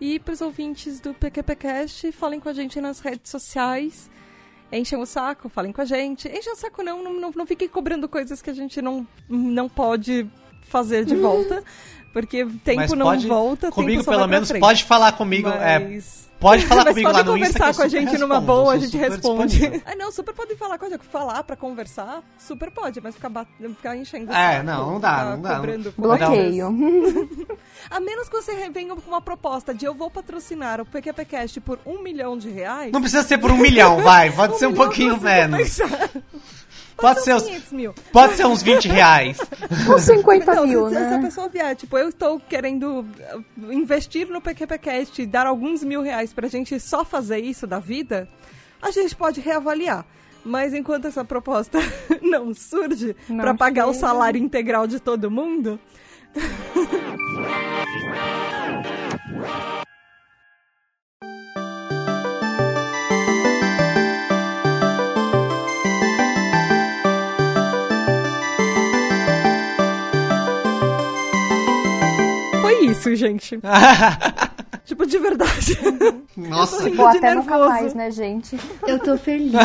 E 0.00 0.18
para 0.18 0.34
os 0.34 0.40
ouvintes 0.40 0.98
do 0.98 1.14
PQPcast, 1.14 2.10
falem 2.10 2.40
com 2.40 2.48
a 2.48 2.52
gente 2.52 2.80
nas 2.80 2.98
redes 2.98 3.30
sociais. 3.30 4.10
Enchem 4.72 4.98
o 4.98 5.06
saco, 5.06 5.48
falem 5.48 5.70
com 5.70 5.80
a 5.80 5.84
gente. 5.84 6.28
Enchem 6.28 6.52
o 6.52 6.56
saco 6.56 6.82
não, 6.82 7.04
não, 7.04 7.12
não, 7.12 7.30
não 7.30 7.46
fiquem 7.46 7.68
cobrando 7.68 8.08
coisas 8.08 8.42
que 8.42 8.50
a 8.50 8.54
gente 8.54 8.82
não, 8.82 9.06
não 9.28 9.68
pode 9.68 10.26
fazer 10.62 11.04
de 11.04 11.14
volta. 11.14 11.62
Porque 12.12 12.44
tempo 12.62 12.80
Mas 12.80 12.92
não 12.92 13.06
pode, 13.06 13.26
volta, 13.26 13.70
comigo 13.70 14.04
pelo 14.04 14.26
menos 14.26 14.48
frente. 14.48 14.60
pode 14.60 14.84
falar 14.84 15.12
comigo, 15.12 15.48
é, 15.48 15.78
Mas... 15.78 16.28
é, 16.28 16.38
pode 16.38 16.66
falar 16.66 16.84
comigo 16.92 17.10
lá 17.10 17.22
no 17.22 17.38
Insta 17.38 17.58
conversar 17.58 17.74
com 17.74 17.82
a 17.82 17.88
gente 17.88 18.10
respondo, 18.10 18.28
numa 18.28 18.40
boa, 18.40 18.74
a 18.74 18.78
gente 18.78 18.96
responde. 18.98 19.82
Ah, 19.86 19.96
não, 19.96 20.12
super 20.12 20.34
pode 20.34 20.54
falar 20.56 20.76
com 20.76 20.84
a 20.84 20.90
gente, 20.90 21.04
falar 21.06 21.42
pra 21.42 21.56
conversar, 21.56 22.22
super 22.38 22.70
pode, 22.70 23.00
mas 23.00 23.14
ficar, 23.14 23.30
bat... 23.30 23.48
ficar 23.58 23.96
enchendo 23.96 24.30
o 24.30 24.34
É, 24.34 24.62
não, 24.62 24.92
não 24.92 25.00
dá, 25.00 25.36
não 25.36 25.40
dá. 25.40 25.62
Bloqueio. 25.96 26.68
a 27.90 27.98
menos 27.98 28.28
que 28.28 28.36
você 28.36 28.68
venha 28.68 28.94
com 28.94 29.08
uma 29.08 29.22
proposta 29.22 29.72
de 29.72 29.86
eu 29.86 29.94
vou 29.94 30.10
patrocinar 30.10 30.82
o 30.82 30.84
PQPcast 30.84 31.62
por 31.62 31.78
um 31.86 32.02
milhão 32.02 32.36
de 32.36 32.50
reais. 32.50 32.92
Não 32.92 33.00
precisa 33.00 33.22
ser 33.22 33.38
por 33.38 33.50
um 33.50 33.56
milhão, 33.56 34.02
vai, 34.02 34.30
pode 34.36 34.54
um 34.54 34.58
ser 34.58 34.66
um 34.66 34.74
pouquinho 34.74 35.18
menos. 35.18 35.78
Pode, 36.96 37.14
pode 37.14 37.24
ser, 37.24 37.34
uns 37.34 37.42
500 37.42 37.72
mil. 37.72 37.94
Pode 38.12 38.34
ser 38.34 38.46
uns 38.46 38.62
20 38.62 38.88
reais. 38.88 39.38
Uns 39.88 40.02
50 40.02 40.54
não, 40.54 40.66
mil, 40.66 40.88
se, 40.88 40.94
né? 40.94 41.08
Se 41.08 41.14
a 41.14 41.20
pessoa 41.20 41.48
vier, 41.48 41.74
tipo, 41.74 41.98
eu 41.98 42.08
estou 42.08 42.38
querendo 42.38 43.00
uh, 43.00 43.72
investir 43.72 44.28
no 44.28 44.40
PQPcast 44.40 45.22
e 45.22 45.26
dar 45.26 45.46
alguns 45.46 45.82
mil 45.82 46.02
reais 46.02 46.32
pra 46.32 46.48
gente 46.48 46.78
só 46.78 47.04
fazer 47.04 47.38
isso 47.38 47.66
da 47.66 47.78
vida, 47.78 48.28
a 48.80 48.90
gente 48.90 49.16
pode 49.16 49.40
reavaliar. 49.40 50.04
Mas 50.44 50.74
enquanto 50.74 51.06
essa 51.06 51.24
proposta 51.24 51.78
não 52.20 52.54
surge 52.54 53.16
para 53.36 53.54
pagar 53.54 53.86
o 53.86 53.94
salário 53.94 54.40
integral 54.40 54.86
de 54.86 55.00
todo 55.00 55.30
mundo. 55.30 55.78
isso, 73.02 73.16
gente. 73.16 73.58
tipo, 74.84 75.06
de 75.06 75.18
verdade. 75.18 75.78
Nossa. 76.36 76.84
Ou 76.84 77.10
de 77.10 77.18
até 77.18 77.34
nunca 77.34 77.50
nervoso. 77.50 77.68
mais, 77.68 77.94
né, 77.94 78.10
gente? 78.10 78.58
Eu 78.86 78.98
tô 78.98 79.16
feliz. 79.18 79.52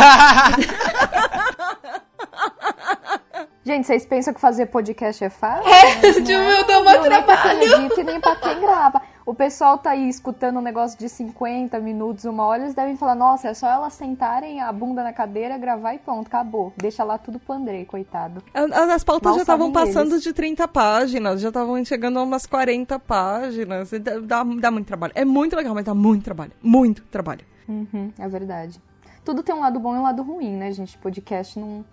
Gente, 3.67 3.85
vocês 3.85 4.05
pensam 4.05 4.33
que 4.33 4.39
fazer 4.39 4.67
podcast 4.67 5.21
é 5.25 5.29
fácil? 5.29 5.69
tipo, 6.23 6.31
eu 6.31 6.65
dou 6.65 6.81
uma 6.83 6.93
Não, 6.93 7.01
nem 7.01 7.21
pra 7.21 7.35
quem 7.35 7.59
trabalho. 7.59 8.05
nem 8.05 8.21
pra 8.21 8.35
quem 8.37 8.61
grava. 8.61 9.01
O 9.25 9.33
pessoal 9.33 9.77
tá 9.77 9.89
aí 9.89 10.07
escutando 10.07 10.57
um 10.59 10.61
negócio 10.61 10.97
de 10.97 11.09
50 11.09 11.77
minutos, 11.81 12.23
uma 12.23 12.45
hora, 12.45 12.63
eles 12.63 12.73
devem 12.73 12.95
falar, 12.95 13.13
nossa, 13.13 13.49
é 13.49 13.53
só 13.53 13.67
elas 13.67 13.91
sentarem 13.91 14.61
a 14.61 14.71
bunda 14.71 15.03
na 15.03 15.11
cadeira, 15.11 15.57
gravar 15.57 15.95
e 15.95 15.99
pronto, 15.99 16.27
acabou. 16.27 16.71
Deixa 16.77 17.03
lá 17.03 17.17
tudo 17.17 17.39
pro 17.39 17.55
Andrei, 17.55 17.83
coitado. 17.83 18.41
As 18.53 19.03
pautas 19.03 19.31
Mal 19.31 19.35
já 19.35 19.41
estavam 19.41 19.69
passando 19.69 20.11
eles. 20.13 20.23
de 20.23 20.31
30 20.31 20.65
páginas, 20.69 21.41
já 21.41 21.49
estavam 21.49 21.83
chegando 21.83 22.19
a 22.19 22.23
umas 22.23 22.45
40 22.45 22.97
páginas. 22.99 23.91
Dá, 23.91 24.17
dá, 24.21 24.43
dá 24.45 24.71
muito 24.71 24.87
trabalho. 24.87 25.11
É 25.13 25.25
muito 25.25 25.57
legal, 25.57 25.75
mas 25.75 25.83
dá 25.83 25.93
muito 25.93 26.23
trabalho. 26.23 26.53
Muito 26.63 27.03
trabalho. 27.07 27.41
Uhum, 27.67 28.13
é 28.17 28.29
verdade. 28.29 28.81
Tudo 29.25 29.43
tem 29.43 29.53
um 29.53 29.59
lado 29.59 29.77
bom 29.77 29.93
e 29.93 29.99
um 29.99 30.03
lado 30.03 30.23
ruim, 30.23 30.55
né, 30.55 30.71
gente? 30.71 30.97
Podcast 30.97 31.59
não, 31.59 31.83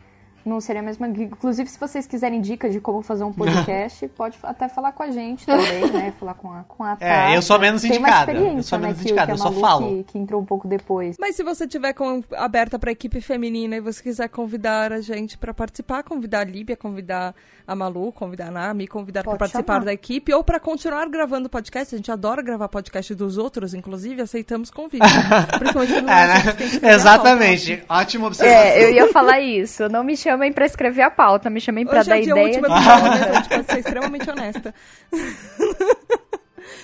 não 0.44 0.60
seria 0.60 0.80
a 0.80 0.84
mesma. 0.84 1.08
Inclusive, 1.08 1.68
se 1.68 1.78
vocês 1.78 2.06
quiserem 2.06 2.40
dicas 2.40 2.72
de 2.72 2.80
como 2.80 3.02
fazer 3.02 3.24
um 3.24 3.32
podcast, 3.34 4.06
pode 4.08 4.38
até 4.42 4.68
falar 4.68 4.92
com 4.92 5.02
a 5.02 5.10
gente 5.10 5.46
também, 5.46 5.90
né? 5.90 6.12
Falar 6.20 6.34
com 6.34 6.52
a, 6.52 6.64
com 6.64 6.84
a 6.84 6.96
É, 7.00 7.30
eu 7.30 7.34
Tata. 7.34 7.42
sou 7.42 7.58
menos 7.58 7.84
indicada. 7.84 8.32
Eu 8.32 8.36
experiência, 8.36 8.62
sou 8.62 8.78
né, 8.78 8.86
menos 8.86 9.00
que, 9.00 9.08
indicada, 9.08 9.26
que 9.26 9.32
a 9.32 9.34
eu 9.34 9.38
só 9.38 9.50
Malu 9.50 9.60
falo. 9.60 9.88
Que, 9.88 10.04
que 10.04 10.18
entrou 10.18 10.40
um 10.40 10.44
pouco 10.44 10.68
depois. 10.68 11.16
Mas 11.18 11.36
se 11.36 11.42
você 11.42 11.66
tiver 11.66 11.92
com, 11.92 12.22
aberta 12.36 12.78
para 12.78 12.90
equipe 12.90 13.20
feminina 13.20 13.76
e 13.76 13.80
você 13.80 14.02
quiser 14.02 14.28
convidar 14.28 14.92
a 14.92 15.00
gente 15.00 15.36
para 15.38 15.52
participar, 15.52 16.02
convidar 16.02 16.40
a 16.40 16.44
Líbia, 16.44 16.76
convidar 16.76 17.34
a 17.66 17.74
Malu, 17.74 18.12
convidar 18.12 18.48
a 18.48 18.50
Nami, 18.50 18.86
convidar 18.86 19.24
para 19.24 19.36
participar 19.36 19.74
chamar. 19.74 19.84
da 19.86 19.92
equipe 19.92 20.32
ou 20.32 20.44
para 20.44 20.60
continuar 20.60 21.08
gravando 21.08 21.48
podcast. 21.48 21.94
A 21.94 21.98
gente 21.98 22.10
adora 22.10 22.42
gravar 22.42 22.68
podcast 22.68 23.14
dos 23.14 23.38
outros, 23.38 23.74
inclusive 23.74 24.20
aceitamos 24.20 24.70
convite. 24.70 25.02
Principalmente 25.58 25.92
quando 25.94 26.08
É, 26.10 26.26
né? 26.26 26.52
que 26.52 26.86
Exatamente. 26.86 27.82
Ótima 27.88 28.26
observação. 28.26 28.60
É, 28.60 28.84
eu 28.84 28.92
ia 28.92 29.08
falar 29.12 29.40
isso. 29.40 29.88
Não 29.88 30.04
me 30.04 30.16
chamem 30.34 30.52
pra 30.52 30.66
escrever 30.66 31.02
a 31.02 31.10
pauta, 31.10 31.48
me 31.48 31.60
chamem 31.60 31.86
pra 31.86 32.00
Hoje 32.00 32.08
dar 32.10 32.18
é 32.18 32.20
dia 32.22 32.30
ideia. 32.32 32.46
último 32.46 32.66
de- 32.68 32.74
episódio, 32.74 33.10
né? 33.10 33.28
A 33.30 33.32
gente 33.34 33.48
pode 33.48 33.66
ser 33.72 33.78
extremamente 33.78 34.30
honesta. 34.30 34.74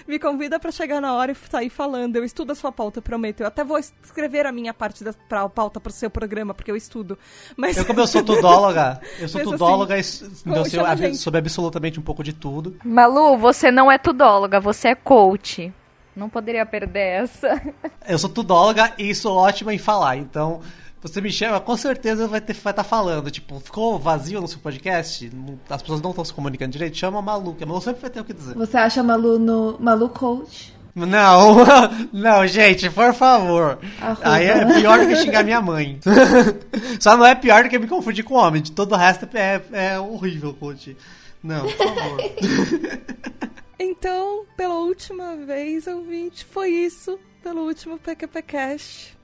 Me 0.07 0.19
convida 0.19 0.59
pra 0.61 0.71
chegar 0.71 1.01
na 1.01 1.15
hora 1.15 1.33
e 1.33 1.35
sair 1.51 1.71
falando. 1.71 2.17
Eu 2.17 2.25
estudo 2.25 2.53
a 2.53 2.55
sua 2.55 2.71
pauta, 2.71 2.99
eu 2.99 3.03
prometo. 3.03 3.41
Eu 3.41 3.47
até 3.47 3.65
vou 3.65 3.79
escrever 3.79 4.45
a 4.45 4.53
minha 4.53 4.75
parte 4.75 5.03
da 5.03 5.13
pra, 5.27 5.49
pauta 5.49 5.81
pro 5.81 5.91
seu 5.93 6.11
programa, 6.11 6.53
porque 6.53 6.71
eu 6.71 6.77
estudo. 6.77 7.19
Mas 7.57 7.77
Eu, 7.79 7.87
como 7.87 8.01
eu 8.01 8.07
sou 8.07 8.23
tudóloga, 8.23 9.01
eu 9.19 9.29
sou 9.29 9.39
Mas 9.41 9.49
assim, 9.49 9.57
tudóloga 9.57 9.97
e 9.97 10.01
s- 10.01 10.25
então, 10.45 10.57
eu 10.57 10.65
sei 10.65 10.73
chama 10.79 10.89
a 10.89 10.93
ab- 10.93 11.01
gente. 11.01 11.17
sobre 11.17 11.39
absolutamente 11.39 11.99
um 11.99 12.03
pouco 12.03 12.23
de 12.23 12.33
tudo. 12.35 12.77
Malu, 12.85 13.39
você 13.39 13.71
não 13.71 13.91
é 13.91 13.97
tudóloga, 13.97 14.61
você 14.61 14.89
é 14.89 14.95
coach. 14.95 15.73
Não 16.15 16.29
poderia 16.29 16.67
perder 16.67 17.23
essa. 17.23 17.63
Eu 18.07 18.19
sou 18.19 18.29
tudóloga 18.29 18.93
e 18.99 19.15
sou 19.15 19.35
ótima 19.37 19.73
em 19.73 19.79
falar, 19.79 20.17
então 20.17 20.61
você 21.03 21.21
me 21.21 21.33
chama, 21.33 21.61
com 21.61 21.77
certeza 21.77 22.29
vai 22.29 22.41
estar 22.41 22.55
vai 22.63 22.73
tá 22.73 22.85
falando. 22.85 23.31
Tipo, 23.31 23.59
ficou 23.61 23.99
vazio 23.99 24.41
no 24.41 24.49
seu 24.49 24.59
podcast? 24.59 25.31
As 25.69 25.81
pessoas 25.81 26.01
não 26.01 26.11
estão 26.11 26.25
se 26.25 26.33
comunicando 26.33 26.73
direito? 26.73 26.97
Chama 26.97 27.21
a 27.21 27.23
Malu, 27.23 27.55
que 27.55 27.65
a 27.65 27.67
Malu 27.67 27.81
sempre 27.81 28.03
vai 28.03 28.11
ter 28.11 28.21
o 28.21 28.25
que 28.25 28.35
dizer. 28.35 28.55
Você 28.55 28.77
acha 28.77 29.01
a 29.01 29.05
Malu 29.05 29.39
no 29.39 29.77
Malu 29.81 30.09
Coach? 30.11 30.75
Não, 30.95 31.57
não, 32.13 32.47
gente, 32.47 32.91
por 32.91 33.15
favor. 33.15 33.79
Arroba. 34.01 34.21
Aí 34.23 34.47
é 34.47 34.81
pior 34.81 34.99
do 34.99 35.07
que 35.07 35.17
xingar 35.17 35.45
minha 35.45 35.61
mãe. 35.61 35.99
Só 37.01 37.17
não 37.17 37.25
é 37.25 37.35
pior 37.35 37.63
do 37.63 37.71
que 37.71 37.79
me 37.79 37.87
confundir 37.87 38.25
com 38.25 38.35
homem. 38.35 38.61
De 38.61 38.73
todo 38.73 38.93
o 38.93 38.97
resto 38.97 39.29
é, 39.35 39.63
é 39.73 39.99
horrível, 39.99 40.53
coach. 40.53 40.97
Não, 41.43 41.63
por 41.63 41.77
favor. 41.77 42.21
Então, 43.83 44.45
pela 44.59 44.75
última 44.75 45.37
vez, 45.37 45.87
ouvinte, 45.87 46.45
foi 46.45 46.69
isso. 46.69 47.19
Pelo 47.43 47.63
último 47.63 47.99
PQPcast. 47.99 49.17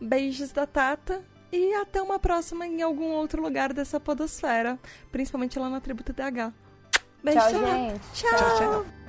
Beijos 0.00 0.52
da 0.52 0.66
Tata. 0.66 1.22
E 1.52 1.74
até 1.74 2.02
uma 2.02 2.18
próxima 2.18 2.66
em 2.66 2.82
algum 2.82 3.12
outro 3.12 3.40
lugar 3.40 3.72
dessa 3.72 4.00
podosfera. 4.00 4.78
Principalmente 5.12 5.58
lá 5.58 5.70
na 5.70 5.80
tribo 5.80 6.02
TDH. 6.02 6.52
Beijo. 7.22 7.40
Tchau, 7.40 7.50
gente. 7.50 8.00
Tchau. 8.12 8.30
Tchau, 8.36 8.58
tchau. 8.58 9.05